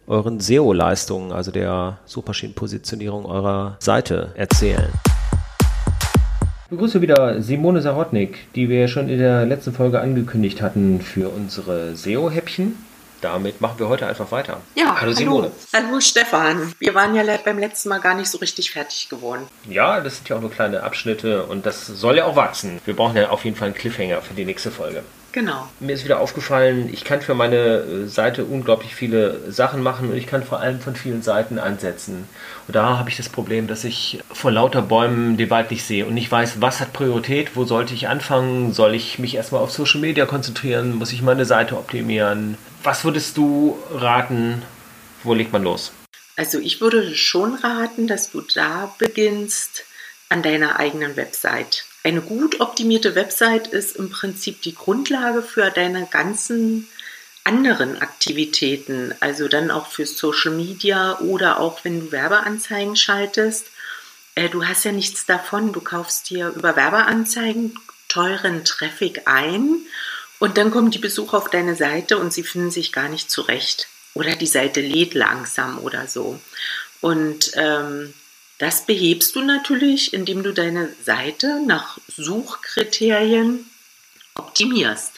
euren 0.06 0.40
SEO-Leistungen, 0.40 1.32
also 1.32 1.50
der 1.50 1.98
Suchmaschinenpositionierung 2.06 3.26
eurer 3.26 3.76
Seite 3.80 4.32
erzählen. 4.34 4.92
Ich 6.64 6.70
begrüße 6.70 7.00
wieder 7.00 7.40
Simone 7.42 7.82
Sarotnik, 7.82 8.52
die 8.54 8.68
wir 8.68 8.88
schon 8.88 9.08
in 9.08 9.18
der 9.18 9.46
letzten 9.46 9.72
Folge 9.72 10.00
angekündigt 10.00 10.60
hatten 10.62 11.00
für 11.00 11.28
unsere 11.28 11.94
SEO-Häppchen. 11.94 12.76
Damit 13.20 13.62
machen 13.62 13.78
wir 13.78 13.88
heute 13.88 14.06
einfach 14.06 14.30
weiter. 14.32 14.60
Ja, 14.74 15.00
hallo 15.00 15.12
Simone. 15.12 15.50
Hallo 15.72 15.98
Stefan. 16.00 16.74
Wir 16.78 16.94
waren 16.94 17.14
ja 17.14 17.22
beim 17.42 17.58
letzten 17.58 17.88
Mal 17.88 18.00
gar 18.00 18.14
nicht 18.14 18.28
so 18.28 18.36
richtig 18.38 18.70
fertig 18.70 19.08
geworden. 19.08 19.44
Ja, 19.66 20.00
das 20.00 20.16
sind 20.16 20.28
ja 20.28 20.36
auch 20.36 20.42
nur 20.42 20.50
kleine 20.50 20.82
Abschnitte 20.82 21.44
und 21.44 21.64
das 21.64 21.86
soll 21.86 22.18
ja 22.18 22.26
auch 22.26 22.36
wachsen. 22.36 22.80
Wir 22.84 22.94
brauchen 22.94 23.16
ja 23.16 23.30
auf 23.30 23.44
jeden 23.44 23.56
Fall 23.56 23.68
einen 23.68 23.74
Cliffhanger 23.74 24.20
für 24.20 24.34
die 24.34 24.44
nächste 24.44 24.70
Folge. 24.70 25.04
Genau. 25.34 25.68
Mir 25.80 25.94
ist 25.94 26.04
wieder 26.04 26.20
aufgefallen, 26.20 26.88
ich 26.92 27.02
kann 27.02 27.20
für 27.20 27.34
meine 27.34 27.56
äh, 27.56 28.06
Seite 28.06 28.44
unglaublich 28.44 28.94
viele 28.94 29.50
Sachen 29.50 29.82
machen 29.82 30.10
und 30.10 30.16
ich 30.16 30.28
kann 30.28 30.44
vor 30.44 30.60
allem 30.60 30.78
von 30.78 30.94
vielen 30.94 31.22
Seiten 31.22 31.58
ansetzen. 31.58 32.28
Und 32.68 32.76
da 32.76 32.98
habe 32.98 33.10
ich 33.10 33.16
das 33.16 33.28
Problem, 33.28 33.66
dass 33.66 33.82
ich 33.82 34.20
vor 34.32 34.52
lauter 34.52 34.80
Bäumen 34.80 35.36
den 35.36 35.50
Wald 35.50 35.72
nicht 35.72 35.82
sehe 35.82 36.06
und 36.06 36.14
nicht 36.14 36.30
weiß, 36.30 36.60
was 36.60 36.78
hat 36.78 36.92
Priorität, 36.92 37.56
wo 37.56 37.64
sollte 37.64 37.94
ich 37.94 38.06
anfangen, 38.06 38.72
soll 38.72 38.94
ich 38.94 39.18
mich 39.18 39.34
erstmal 39.34 39.60
auf 39.60 39.72
Social 39.72 40.00
Media 40.00 40.24
konzentrieren, 40.24 40.94
muss 40.94 41.12
ich 41.12 41.20
meine 41.20 41.46
Seite 41.46 41.76
optimieren. 41.78 42.56
Was 42.84 43.04
würdest 43.04 43.36
du 43.36 43.76
raten, 43.90 44.62
wo 45.24 45.34
legt 45.34 45.52
man 45.52 45.64
los? 45.64 45.90
Also 46.36 46.60
ich 46.60 46.80
würde 46.80 47.12
schon 47.16 47.56
raten, 47.56 48.06
dass 48.06 48.30
du 48.30 48.40
da 48.54 48.94
beginnst 48.98 49.84
an 50.28 50.42
deiner 50.42 50.78
eigenen 50.78 51.16
Website. 51.16 51.86
Eine 52.04 52.20
gut 52.20 52.60
optimierte 52.60 53.14
Website 53.14 53.66
ist 53.66 53.96
im 53.96 54.10
Prinzip 54.10 54.60
die 54.60 54.74
Grundlage 54.74 55.42
für 55.42 55.70
deine 55.70 56.06
ganzen 56.06 56.86
anderen 57.44 58.00
Aktivitäten, 58.00 59.14
also 59.20 59.48
dann 59.48 59.70
auch 59.70 59.86
für 59.86 60.04
Social 60.04 60.52
Media 60.52 61.18
oder 61.20 61.60
auch 61.60 61.82
wenn 61.82 62.00
du 62.00 62.12
Werbeanzeigen 62.12 62.96
schaltest. 62.96 63.68
Äh, 64.34 64.50
du 64.50 64.66
hast 64.66 64.84
ja 64.84 64.92
nichts 64.92 65.24
davon, 65.24 65.72
du 65.72 65.80
kaufst 65.80 66.28
dir 66.28 66.48
über 66.50 66.76
Werbeanzeigen 66.76 67.74
teuren 68.08 68.66
Traffic 68.66 69.22
ein 69.24 69.78
und 70.38 70.58
dann 70.58 70.70
kommen 70.70 70.90
die 70.90 70.98
Besucher 70.98 71.38
auf 71.38 71.48
deine 71.48 71.74
Seite 71.74 72.18
und 72.18 72.34
sie 72.34 72.42
finden 72.42 72.70
sich 72.70 72.92
gar 72.92 73.08
nicht 73.08 73.30
zurecht. 73.30 73.88
Oder 74.12 74.36
die 74.36 74.46
Seite 74.46 74.82
lädt 74.82 75.14
langsam 75.14 75.78
oder 75.78 76.06
so. 76.06 76.38
Und 77.00 77.52
ähm, 77.54 78.12
das 78.64 78.86
behebst 78.86 79.36
du 79.36 79.42
natürlich, 79.42 80.14
indem 80.14 80.42
du 80.42 80.54
deine 80.54 80.88
Seite 81.04 81.60
nach 81.66 81.98
Suchkriterien 82.08 83.68
optimierst. 84.34 85.12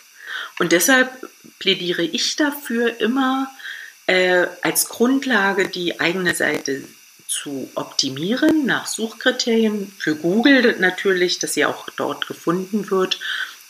Und 0.58 0.72
deshalb 0.72 1.30
plädiere 1.60 2.02
ich 2.02 2.34
dafür, 2.34 3.00
immer 3.00 3.48
äh, 4.06 4.48
als 4.62 4.88
Grundlage 4.88 5.68
die 5.68 6.00
eigene 6.00 6.34
Seite 6.34 6.82
zu 7.28 7.70
optimieren 7.76 8.66
nach 8.66 8.88
Suchkriterien 8.88 9.92
für 9.96 10.16
Google 10.16 10.74
natürlich, 10.80 11.38
dass 11.38 11.54
sie 11.54 11.66
auch 11.66 11.88
dort 11.90 12.26
gefunden 12.26 12.90
wird 12.90 13.20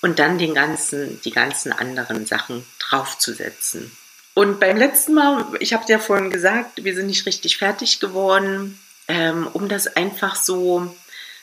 und 0.00 0.18
dann 0.18 0.38
den 0.38 0.54
ganzen, 0.54 1.20
die 1.20 1.32
ganzen 1.32 1.70
anderen 1.70 2.24
Sachen 2.24 2.64
draufzusetzen. 2.78 3.94
Und 4.32 4.58
beim 4.58 4.78
letzten 4.78 5.12
Mal, 5.12 5.44
ich 5.60 5.74
habe 5.74 5.84
ja 5.88 5.98
vorhin 5.98 6.30
gesagt, 6.30 6.82
wir 6.82 6.94
sind 6.94 7.08
nicht 7.08 7.26
richtig 7.26 7.58
fertig 7.58 8.00
geworden 8.00 8.78
ähm, 9.08 9.48
um 9.52 9.68
das 9.68 9.86
einfach 9.86 10.36
so 10.36 10.94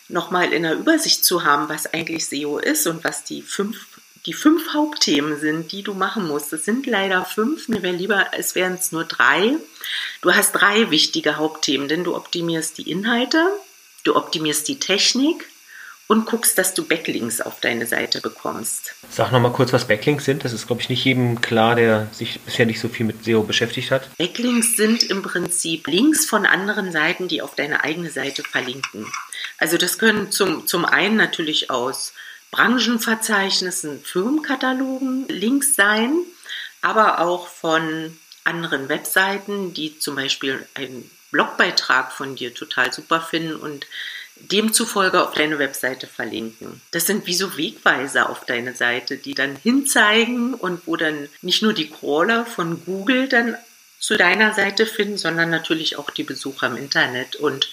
nochmal 0.09 0.53
in 0.53 0.63
der 0.63 0.75
Übersicht 0.75 1.23
zu 1.25 1.43
haben, 1.43 1.69
was 1.69 1.93
eigentlich 1.93 2.25
SEO 2.25 2.57
ist 2.57 2.87
und 2.87 3.03
was 3.03 3.23
die 3.23 3.41
fünf, 3.41 3.99
die 4.25 4.33
fünf 4.33 4.73
Hauptthemen 4.73 5.39
sind, 5.39 5.71
die 5.71 5.83
du 5.83 5.93
machen 5.93 6.27
musst. 6.27 6.53
Es 6.53 6.65
sind 6.65 6.85
leider 6.85 7.25
fünf, 7.25 7.67
mir 7.67 7.81
wäre 7.81 7.95
lieber, 7.95 8.27
es 8.33 8.55
wären 8.55 8.73
es 8.73 8.91
nur 8.91 9.05
drei. 9.05 9.55
Du 10.21 10.33
hast 10.33 10.53
drei 10.53 10.91
wichtige 10.91 11.37
Hauptthemen, 11.37 11.87
denn 11.87 12.03
du 12.03 12.15
optimierst 12.15 12.77
die 12.77 12.89
Inhalte, 12.89 13.45
du 14.03 14.15
optimierst 14.15 14.67
die 14.67 14.79
Technik, 14.79 15.49
und 16.13 16.25
guckst, 16.27 16.57
dass 16.59 16.75
du 16.75 16.85
Backlinks 16.85 17.41
auf 17.41 17.59
deine 17.59 17.87
Seite 17.87 18.21
bekommst. 18.21 18.93
Sag 19.09 19.31
nochmal 19.31 19.51
kurz, 19.51 19.73
was 19.73 19.87
Backlinks 19.87 20.25
sind. 20.25 20.45
Das 20.45 20.53
ist, 20.53 20.67
glaube 20.67 20.81
ich, 20.81 20.89
nicht 20.89 21.03
jedem 21.03 21.41
klar, 21.41 21.75
der 21.75 22.07
sich 22.11 22.39
bisher 22.39 22.67
nicht 22.67 22.79
so 22.79 22.87
viel 22.87 23.05
mit 23.05 23.25
SEO 23.25 23.41
beschäftigt 23.41 23.89
hat. 23.89 24.15
Backlinks 24.17 24.77
sind 24.77 25.03
im 25.03 25.23
Prinzip 25.23 25.87
Links 25.87 26.25
von 26.25 26.45
anderen 26.45 26.91
Seiten, 26.91 27.27
die 27.27 27.41
auf 27.41 27.55
deine 27.55 27.83
eigene 27.83 28.11
Seite 28.11 28.43
verlinken. 28.43 29.07
Also 29.57 29.77
das 29.77 29.97
können 29.97 30.31
zum, 30.31 30.67
zum 30.67 30.85
einen 30.85 31.15
natürlich 31.17 31.71
aus 31.71 32.13
Branchenverzeichnissen, 32.51 34.03
Firmenkatalogen 34.03 35.27
Links 35.27 35.75
sein, 35.75 36.13
aber 36.81 37.19
auch 37.21 37.47
von 37.47 38.15
anderen 38.43 38.87
Webseiten, 38.87 39.73
die 39.73 39.97
zum 39.97 40.15
Beispiel 40.15 40.67
einen 40.75 41.09
Blogbeitrag 41.31 42.11
von 42.11 42.35
dir 42.35 42.53
total 42.53 42.93
super 42.93 43.19
finden 43.19 43.55
und 43.55 43.87
demzufolge 44.51 45.23
auf 45.23 45.33
deine 45.33 45.59
Webseite 45.59 46.07
verlinken. 46.07 46.81
Das 46.91 47.07
sind 47.07 47.27
wie 47.27 47.33
so 47.33 47.57
Wegweiser 47.57 48.29
auf 48.29 48.45
deine 48.45 48.73
Seite, 48.75 49.17
die 49.17 49.33
dann 49.33 49.55
hinzeigen 49.55 50.53
und 50.53 50.81
wo 50.85 50.95
dann 50.95 51.29
nicht 51.41 51.61
nur 51.61 51.73
die 51.73 51.89
Crawler 51.89 52.45
von 52.45 52.83
Google 52.85 53.27
dann 53.27 53.55
zu 53.99 54.17
deiner 54.17 54.53
Seite 54.53 54.85
finden, 54.85 55.17
sondern 55.17 55.49
natürlich 55.49 55.97
auch 55.97 56.09
die 56.09 56.23
Besucher 56.23 56.67
im 56.67 56.77
Internet 56.77 57.35
und 57.37 57.69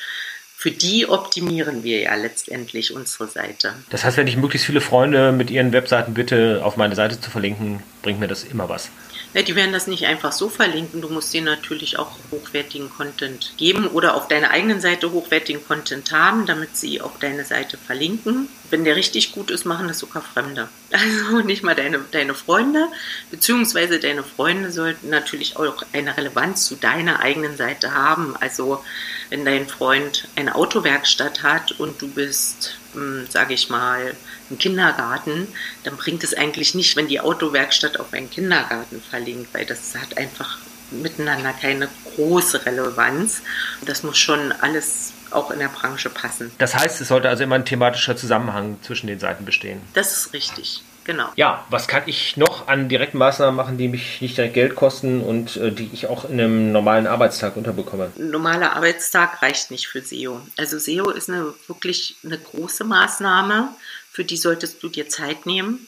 für 0.56 0.70
die 0.70 1.08
optimieren 1.08 1.84
wir 1.84 2.00
ja 2.00 2.14
letztendlich 2.14 2.94
unsere 2.94 3.26
Seite. 3.26 3.72
Das 3.88 4.04
heißt, 4.04 4.18
wenn 4.18 4.26
ich 4.26 4.36
möglichst 4.36 4.66
viele 4.66 4.82
Freunde 4.82 5.32
mit 5.32 5.50
ihren 5.50 5.72
Webseiten 5.72 6.12
bitte, 6.12 6.60
auf 6.62 6.76
meine 6.76 6.94
Seite 6.94 7.18
zu 7.18 7.30
verlinken, 7.30 7.82
bringt 8.02 8.20
mir 8.20 8.28
das 8.28 8.44
immer 8.44 8.68
was. 8.68 8.90
Ja, 9.32 9.42
die 9.42 9.54
werden 9.54 9.72
das 9.72 9.86
nicht 9.86 10.06
einfach 10.06 10.32
so 10.32 10.48
verlinken. 10.48 11.00
Du 11.00 11.08
musst 11.08 11.32
dir 11.32 11.42
natürlich 11.42 11.98
auch 11.98 12.16
hochwertigen 12.32 12.90
Content 12.90 13.52
geben 13.56 13.86
oder 13.86 14.14
auf 14.14 14.26
deiner 14.26 14.50
eigenen 14.50 14.80
Seite 14.80 15.12
hochwertigen 15.12 15.64
Content 15.64 16.10
haben, 16.10 16.46
damit 16.46 16.76
sie 16.76 17.00
auf 17.00 17.18
deine 17.20 17.44
Seite 17.44 17.76
verlinken. 17.76 18.48
Wenn 18.70 18.84
der 18.84 18.96
richtig 18.96 19.32
gut 19.32 19.50
ist, 19.50 19.64
machen 19.64 19.88
das 19.88 19.98
sogar 19.98 20.22
Fremde. 20.22 20.68
Also 20.92 21.40
nicht 21.40 21.62
mal 21.62 21.74
deine, 21.74 22.00
deine 22.10 22.34
Freunde, 22.34 22.88
beziehungsweise 23.30 24.00
deine 24.00 24.24
Freunde 24.24 24.72
sollten 24.72 25.08
natürlich 25.08 25.56
auch 25.56 25.82
eine 25.92 26.16
Relevanz 26.16 26.66
zu 26.66 26.74
deiner 26.74 27.20
eigenen 27.20 27.56
Seite 27.56 27.94
haben. 27.94 28.34
Also 28.40 28.84
wenn 29.28 29.44
dein 29.44 29.68
Freund 29.68 30.28
eine 30.36 30.54
Autowerkstatt 30.54 31.42
hat 31.42 31.72
und 31.72 32.02
du 32.02 32.08
bist, 32.08 32.76
hm, 32.94 33.26
sage 33.28 33.54
ich 33.54 33.70
mal, 33.70 34.14
im 34.50 34.58
Kindergarten, 34.58 35.46
dann 35.84 35.96
bringt 35.96 36.24
es 36.24 36.34
eigentlich 36.34 36.74
nicht, 36.74 36.96
wenn 36.96 37.06
die 37.06 37.20
Autowerkstatt 37.20 37.98
auf 38.00 38.12
einen 38.12 38.30
Kindergarten 38.30 39.00
verlinkt, 39.00 39.54
weil 39.54 39.64
das 39.64 39.94
hat 39.94 40.18
einfach 40.18 40.58
miteinander 40.90 41.52
keine 41.52 41.88
große 42.16 42.66
Relevanz. 42.66 43.42
Das 43.82 44.02
muss 44.02 44.18
schon 44.18 44.52
alles 44.52 45.12
auch 45.32 45.50
in 45.50 45.58
der 45.58 45.68
Branche 45.68 46.10
passen. 46.10 46.50
Das 46.58 46.74
heißt, 46.74 47.00
es 47.00 47.08
sollte 47.08 47.28
also 47.28 47.44
immer 47.44 47.56
ein 47.56 47.64
thematischer 47.64 48.16
Zusammenhang 48.16 48.78
zwischen 48.82 49.06
den 49.06 49.18
Seiten 49.18 49.44
bestehen. 49.44 49.80
Das 49.94 50.16
ist 50.16 50.32
richtig. 50.32 50.82
Genau. 51.04 51.28
Ja, 51.34 51.64
was 51.70 51.88
kann 51.88 52.02
ich 52.06 52.36
noch 52.36 52.68
an 52.68 52.88
direkten 52.88 53.18
Maßnahmen 53.18 53.56
machen, 53.56 53.78
die 53.78 53.88
mich 53.88 54.20
nicht 54.20 54.36
direkt 54.36 54.54
Geld 54.54 54.74
kosten 54.76 55.22
und 55.22 55.56
äh, 55.56 55.72
die 55.72 55.90
ich 55.92 56.06
auch 56.06 56.24
in 56.24 56.32
einem 56.32 56.72
normalen 56.72 57.06
Arbeitstag 57.06 57.56
unterbekomme? 57.56 58.12
Ein 58.16 58.30
normaler 58.30 58.76
Arbeitstag 58.76 59.42
reicht 59.42 59.70
nicht 59.70 59.88
für 59.88 60.02
SEO. 60.02 60.40
Also 60.58 60.78
SEO 60.78 61.10
ist 61.10 61.30
eine 61.30 61.54
wirklich 61.66 62.16
eine 62.22 62.38
große 62.38 62.84
Maßnahme 62.84 63.70
für 64.10 64.24
die 64.24 64.36
solltest 64.36 64.82
du 64.82 64.88
dir 64.88 65.08
Zeit 65.08 65.46
nehmen. 65.46 65.86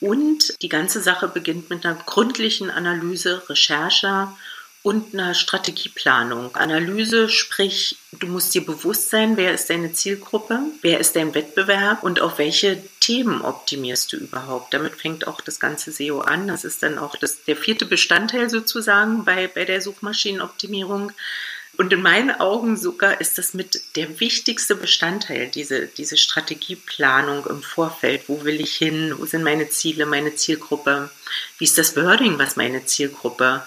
Und 0.00 0.54
die 0.60 0.68
ganze 0.68 1.00
Sache 1.00 1.28
beginnt 1.28 1.70
mit 1.70 1.84
einer 1.84 1.96
gründlichen 1.96 2.70
Analyse, 2.70 3.42
Recherche 3.48 4.28
und 4.84 5.14
einer 5.14 5.32
Strategieplanung. 5.32 6.54
Analyse, 6.56 7.30
sprich, 7.30 7.96
du 8.12 8.26
musst 8.26 8.54
dir 8.54 8.66
bewusst 8.66 9.08
sein, 9.08 9.38
wer 9.38 9.54
ist 9.54 9.70
deine 9.70 9.94
Zielgruppe, 9.94 10.60
wer 10.82 11.00
ist 11.00 11.16
dein 11.16 11.34
Wettbewerb 11.34 12.02
und 12.02 12.20
auf 12.20 12.36
welche 12.36 12.84
Themen 13.00 13.40
optimierst 13.40 14.12
du 14.12 14.18
überhaupt. 14.18 14.74
Damit 14.74 14.96
fängt 14.96 15.26
auch 15.26 15.40
das 15.40 15.58
ganze 15.58 15.90
SEO 15.90 16.20
an. 16.20 16.48
Das 16.48 16.66
ist 16.66 16.82
dann 16.82 16.98
auch 16.98 17.16
das, 17.16 17.44
der 17.44 17.56
vierte 17.56 17.86
Bestandteil 17.86 18.50
sozusagen 18.50 19.24
bei, 19.24 19.48
bei 19.48 19.64
der 19.64 19.80
Suchmaschinenoptimierung. 19.80 21.12
Und 21.78 21.90
in 21.94 22.02
meinen 22.02 22.38
Augen 22.38 22.76
sogar 22.76 23.22
ist 23.22 23.38
das 23.38 23.54
mit 23.54 23.96
der 23.96 24.20
wichtigste 24.20 24.74
Bestandteil, 24.74 25.48
diese, 25.48 25.86
diese 25.86 26.18
Strategieplanung 26.18 27.46
im 27.46 27.62
Vorfeld. 27.62 28.24
Wo 28.28 28.44
will 28.44 28.60
ich 28.60 28.76
hin? 28.76 29.14
Wo 29.16 29.24
sind 29.24 29.44
meine 29.44 29.70
Ziele, 29.70 30.04
meine 30.04 30.36
Zielgruppe? 30.36 31.08
Wie 31.56 31.64
ist 31.64 31.78
das 31.78 31.96
Wording, 31.96 32.38
was 32.38 32.56
meine 32.56 32.84
Zielgruppe 32.84 33.66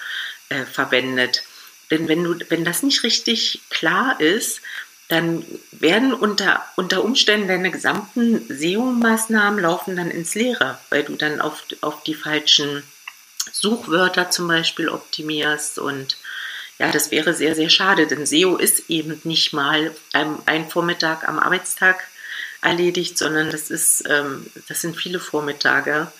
äh, 0.49 0.65
verwendet? 0.65 1.43
Denn 1.91 2.07
wenn, 2.07 2.23
du, 2.23 2.35
wenn 2.49 2.65
das 2.65 2.83
nicht 2.83 3.03
richtig 3.03 3.61
klar 3.69 4.19
ist, 4.19 4.61
dann 5.07 5.45
werden 5.71 6.13
unter, 6.13 6.65
unter 6.75 7.03
Umständen 7.03 7.47
deine 7.47 7.71
gesamten 7.71 8.45
SEO-Maßnahmen 8.49 9.59
laufen 9.61 9.95
dann 9.95 10.11
ins 10.11 10.35
Leere, 10.35 10.79
weil 10.89 11.03
du 11.03 11.15
dann 11.15 11.39
auf, 11.39 11.63
auf 11.79 12.03
die 12.03 12.15
falschen 12.15 12.83
Suchwörter 13.53 14.29
zum 14.29 14.49
Beispiel 14.49 14.89
optimierst 14.89 15.79
und 15.79 16.17
ja, 16.79 16.91
das 16.91 17.09
wäre 17.09 17.33
sehr, 17.33 17.55
sehr 17.55 17.69
schade, 17.69 18.05
denn 18.05 18.25
SEO 18.25 18.57
ist 18.57 18.89
eben 18.89 19.19
nicht 19.23 19.53
mal 19.53 19.95
ein, 20.13 20.37
ein 20.45 20.69
Vormittag 20.69 21.27
am 21.27 21.39
Arbeitstag 21.39 22.03
erledigt, 22.61 23.17
sondern 23.17 23.49
das 23.49 23.71
ist, 23.71 24.03
ähm, 24.07 24.45
das 24.67 24.81
sind 24.81 24.95
viele 24.95 25.19
Vormittage. 25.19 26.11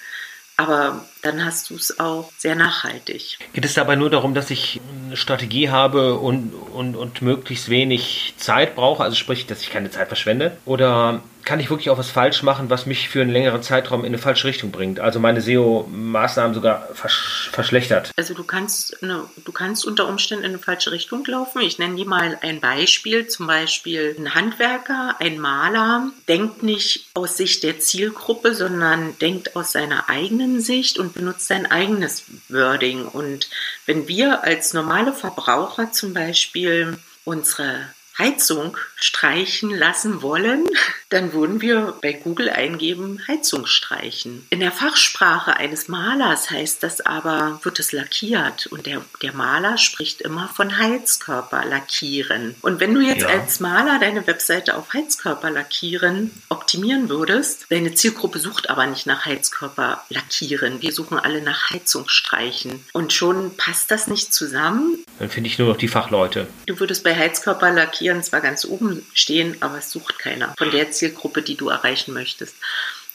Aber 0.57 1.05
dann 1.21 1.45
hast 1.45 1.69
du 1.69 1.75
es 1.75 1.99
auch 1.99 2.31
sehr 2.35 2.55
nachhaltig. 2.55 3.37
Geht 3.53 3.63
es 3.63 3.75
dabei 3.75 3.95
nur 3.95 4.09
darum, 4.09 4.33
dass 4.33 4.49
ich 4.49 4.81
eine 5.05 5.15
Strategie 5.15 5.69
habe 5.69 6.15
und, 6.15 6.51
und, 6.73 6.95
und 6.95 7.21
möglichst 7.21 7.69
wenig 7.69 8.33
Zeit 8.37 8.75
brauche, 8.75 9.03
also 9.03 9.15
sprich, 9.15 9.45
dass 9.45 9.61
ich 9.61 9.69
keine 9.69 9.91
Zeit 9.91 10.07
verschwende? 10.07 10.57
Oder 10.65 11.21
kann 11.47 11.61
ich 11.61 11.69
wirklich 11.69 11.89
auch 11.89 11.97
was 11.97 12.11
falsch 12.11 12.43
machen, 12.43 12.69
was 12.69 12.85
mich 12.85 13.07
für 13.07 13.21
einen 13.21 13.31
längeren 13.31 13.63
Zeitraum 13.63 14.01
in 14.01 14.07
eine 14.07 14.17
falsche 14.17 14.49
Richtung 14.49 14.69
bringt? 14.69 14.99
Also 14.99 15.21
meine 15.21 15.39
SEO-Maßnahmen 15.39 16.53
sogar 16.53 16.89
versch 16.93 17.49
verschlechtert. 17.53 18.11
Also 18.17 18.33
du 18.33 18.43
kannst, 18.43 19.01
eine, 19.01 19.23
du 19.45 19.51
kannst 19.53 19.85
unter 19.85 20.09
Umständen 20.09 20.43
in 20.43 20.51
eine 20.51 20.59
falsche 20.59 20.91
Richtung 20.91 21.23
laufen. 21.25 21.61
Ich 21.61 21.79
nenne 21.79 21.95
dir 21.95 22.05
mal 22.05 22.37
ein 22.41 22.59
Beispiel. 22.59 23.27
Zum 23.27 23.47
Beispiel 23.47 24.13
ein 24.19 24.35
Handwerker, 24.35 25.15
ein 25.19 25.39
Maler, 25.39 26.11
denkt 26.27 26.63
nicht 26.63 27.07
aus 27.13 27.37
Sicht 27.37 27.63
der 27.63 27.79
Zielgruppe, 27.79 28.53
sondern 28.53 29.17
denkt 29.19 29.55
aus 29.55 29.71
seiner 29.71 30.09
eigenen 30.09 30.59
Sicht 30.59 30.99
und 30.99 31.13
benutzt 31.13 31.47
sein 31.47 31.65
eigenes 31.65 32.25
Wording. 32.49 33.05
Und 33.05 33.49
wenn 33.85 34.09
wir 34.09 34.43
als 34.43 34.73
normale 34.73 35.13
Verbraucher 35.13 35.93
zum 35.93 36.13
Beispiel 36.13 36.97
unsere 37.23 37.87
Heizung 38.17 38.77
streichen 38.95 39.69
lassen 39.69 40.21
wollen, 40.21 40.65
dann 41.09 41.33
würden 41.33 41.61
wir 41.61 41.93
bei 42.01 42.13
Google 42.13 42.49
eingeben 42.49 43.21
Heizung 43.27 43.65
streichen. 43.65 44.45
In 44.49 44.59
der 44.59 44.71
Fachsprache 44.71 45.55
eines 45.55 45.87
Malers 45.87 46.49
heißt 46.49 46.81
das 46.83 47.01
aber, 47.01 47.59
wird 47.63 47.79
es 47.79 47.91
lackiert 47.91 48.67
und 48.67 48.85
der, 48.85 49.01
der 49.21 49.33
Maler 49.33 49.77
spricht 49.77 50.21
immer 50.21 50.47
von 50.47 50.77
Heizkörper 50.77 51.63
lackieren. 51.65 52.55
Und 52.61 52.79
wenn 52.79 52.93
du 52.93 53.01
jetzt 53.01 53.21
ja. 53.21 53.29
als 53.29 53.59
Maler 53.59 53.99
deine 53.99 54.25
Webseite 54.25 54.75
auf 54.75 54.93
Heizkörper 54.93 55.51
lackieren 55.51 56.31
optimieren 56.49 57.09
würdest, 57.09 57.67
deine 57.69 57.93
Zielgruppe 57.93 58.39
sucht 58.39 58.69
aber 58.69 58.87
nicht 58.87 59.05
nach 59.05 59.25
Heizkörper 59.25 60.03
lackieren. 60.09 60.81
Wir 60.81 60.91
suchen 60.91 61.19
alle 61.19 61.41
nach 61.41 61.69
Heizung 61.69 62.09
streichen. 62.09 62.83
Und 62.93 63.13
schon 63.13 63.55
passt 63.55 63.91
das 63.91 64.07
nicht 64.07 64.33
zusammen. 64.33 65.03
Dann 65.19 65.29
finde 65.29 65.49
ich 65.49 65.59
nur 65.59 65.69
noch 65.69 65.77
die 65.77 65.87
Fachleute. 65.87 66.47
Du 66.65 66.79
würdest 66.79 67.03
bei 67.03 67.15
Heizkörper 67.15 67.71
lackieren 67.71 68.06
Markieren 68.07 68.23
zwar 68.23 68.39
ganz 68.39 68.63
oben 68.63 69.05
stehen, 69.13 69.57
aber 69.61 69.79
es 69.79 69.91
sucht 69.91 70.17
keiner 70.17 70.53
von 70.57 70.71
der 70.71 70.91
Zielgruppe, 70.91 71.41
die 71.41 71.55
du 71.55 71.67
erreichen 71.67 72.13
möchtest. 72.13 72.55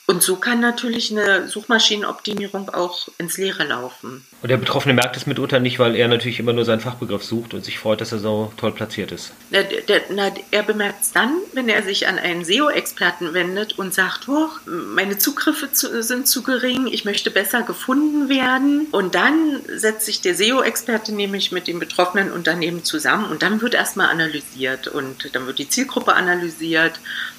Und 0.07 0.23
so 0.23 0.37
kann 0.37 0.61
natürlich 0.61 1.13
eine 1.13 1.47
Suchmaschinenoptimierung 1.47 2.69
auch 2.71 3.09
ins 3.19 3.39
Leere 3.39 3.65
laufen. 3.65 4.27
Und 4.43 4.49
der 4.49 4.57
Betroffene 4.57 4.95
merkt 4.95 5.17
es 5.17 5.27
mitunter 5.27 5.61
nicht, 5.61 5.79
weil 5.79 5.95
er 5.95 6.09
natürlich 6.09 6.41
immer 6.41 6.53
nur 6.53 6.65
seinen 6.65 6.81
Fachbegriff 6.81 7.23
sucht 7.23 7.55
und 7.55 7.65
sich 7.65 7.79
freut, 7.79 8.01
dass 8.01 8.11
er 8.11 8.19
so 8.19 8.53
toll 8.57 8.73
platziert 8.73 9.13
ist. 9.13 9.33
Na, 9.51 9.63
der, 9.63 10.03
na, 10.11 10.33
er 10.51 10.65
bemerkt 10.65 11.03
es 11.03 11.13
dann, 11.13 11.37
wenn 11.53 11.69
er 11.69 11.85
sich 11.85 12.09
an 12.09 12.19
einen 12.19 12.45
SEO-Experten 12.45 13.33
wendet 13.33 13.79
und 13.79 13.95
sagt, 13.95 14.29
oh, 14.29 14.49
meine 14.67 15.19
Zugriffe 15.19 15.71
zu, 15.71 16.03
sind 16.03 16.27
zu 16.27 16.43
gering, 16.43 16.89
ich 16.89 17.05
möchte 17.05 17.31
besser 17.31 17.63
gefunden 17.63 18.29
werden. 18.29 18.89
Und 18.91 19.15
dann 19.15 19.63
setzt 19.69 20.07
sich 20.07 20.21
der 20.21 20.35
SEO-Experte 20.35 21.15
nämlich 21.15 21.53
mit 21.53 21.69
dem 21.69 21.79
betroffenen 21.79 22.33
Unternehmen 22.33 22.83
zusammen 22.83 23.27
und 23.27 23.45
dann 23.45 23.63
wird 23.63 23.75
erstmal 23.75 24.09
analysiert 24.09 24.89
und 24.89 25.31
dann 25.33 25.47
wird 25.47 25.61
die 25.61 25.69
Zielgruppe 25.69 26.15
analysiert 26.15 26.99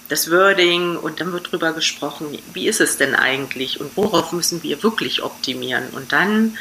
das 0.10 0.30
Wording 0.30 0.98
und 0.98 1.22
dann 1.22 1.32
wird 1.32 1.48
darüber 1.48 1.74
gesprochen, 1.74 2.38
wie 2.54 2.68
ist 2.68 2.82
es 2.82 2.98
denn 2.98 3.16
eigentlich 3.16 3.80
und 3.80 3.96
worauf 3.96 4.32
müssen 4.32 4.63
wir 4.63 4.84
wirklich 4.84 5.24
optimieren. 5.24 5.89
Und 5.94 6.12
dann 6.12 6.58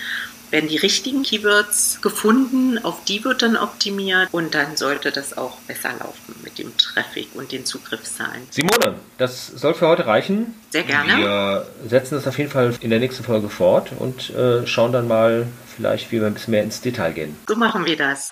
werden 0.53 0.69
die 0.69 0.77
richtigen 0.77 1.23
Keywords 1.23 2.01
gefunden, 2.03 2.79
auf 2.85 3.05
die 3.05 3.25
wird 3.25 3.41
dann 3.43 3.57
optimiert 3.57 4.29
und 4.33 4.55
dann 4.55 4.77
sollte 4.77 5.11
das 5.11 5.37
auch 5.37 5.59
besser 5.63 5.91
laufen 5.99 6.35
mit 6.45 6.59
dem 6.59 6.77
Traffic 6.77 7.29
und 7.35 7.53
den 7.53 7.65
Zugriffszahlen. 7.65 8.43
Simone, 8.51 9.01
das 9.17 9.47
soll 9.47 9.73
für 9.73 9.89
heute 9.89 10.07
reichen. 10.07 10.55
Sehr 10.71 10.83
gerne. 10.83 11.17
Wir 11.17 11.67
setzen 11.89 12.17
das 12.17 12.27
auf 12.27 12.37
jeden 12.37 12.51
Fall 12.51 12.75
in 12.81 12.91
der 12.91 12.99
nächsten 12.99 13.25
Folge 13.25 13.49
fort 13.49 13.93
und 13.99 14.31
äh, 14.31 14.67
schauen 14.67 14.93
dann 14.93 15.09
mal 15.09 15.47
vielleicht, 15.75 16.13
wie 16.13 16.21
wir 16.21 16.27
ein 16.27 16.35
bisschen 16.35 16.53
mehr 16.53 16.63
ins 16.63 16.83
Detail 16.83 17.13
gehen. 17.13 17.37
So 17.49 17.57
machen 17.57 17.87
wir 17.87 17.97
das. 17.97 18.29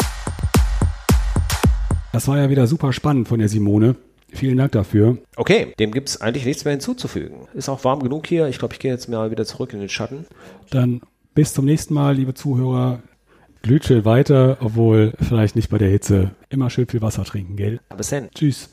Das 2.12 2.28
war 2.28 2.36
ja 2.36 2.50
wieder 2.50 2.66
super 2.66 2.92
spannend 2.92 3.28
von 3.28 3.38
der 3.38 3.48
Simone. 3.48 3.96
Vielen 4.32 4.56
Dank 4.56 4.72
dafür. 4.72 5.18
Okay, 5.36 5.72
dem 5.78 5.92
gibt 5.92 6.08
es 6.08 6.20
eigentlich 6.20 6.44
nichts 6.44 6.64
mehr 6.64 6.72
hinzuzufügen. 6.72 7.48
Ist 7.54 7.68
auch 7.68 7.84
warm 7.84 8.02
genug 8.02 8.26
hier. 8.26 8.48
Ich 8.48 8.58
glaube, 8.58 8.74
ich 8.74 8.80
gehe 8.80 8.90
jetzt 8.90 9.08
mal 9.08 9.30
wieder 9.30 9.44
zurück 9.44 9.72
in 9.72 9.80
den 9.80 9.88
Schatten. 9.88 10.26
Dann 10.70 11.00
bis 11.34 11.54
zum 11.54 11.64
nächsten 11.64 11.94
Mal, 11.94 12.14
liebe 12.14 12.34
Zuhörer. 12.34 13.02
Glüht 13.62 14.04
weiter, 14.06 14.56
obwohl 14.60 15.12
vielleicht 15.20 15.54
nicht 15.54 15.68
bei 15.68 15.76
der 15.76 15.90
Hitze. 15.90 16.30
Immer 16.48 16.70
schön 16.70 16.86
viel 16.86 17.02
Wasser 17.02 17.24
trinken, 17.24 17.56
gell? 17.56 17.80
Bis 17.94 18.08
dann. 18.08 18.30
Tschüss. 18.34 18.70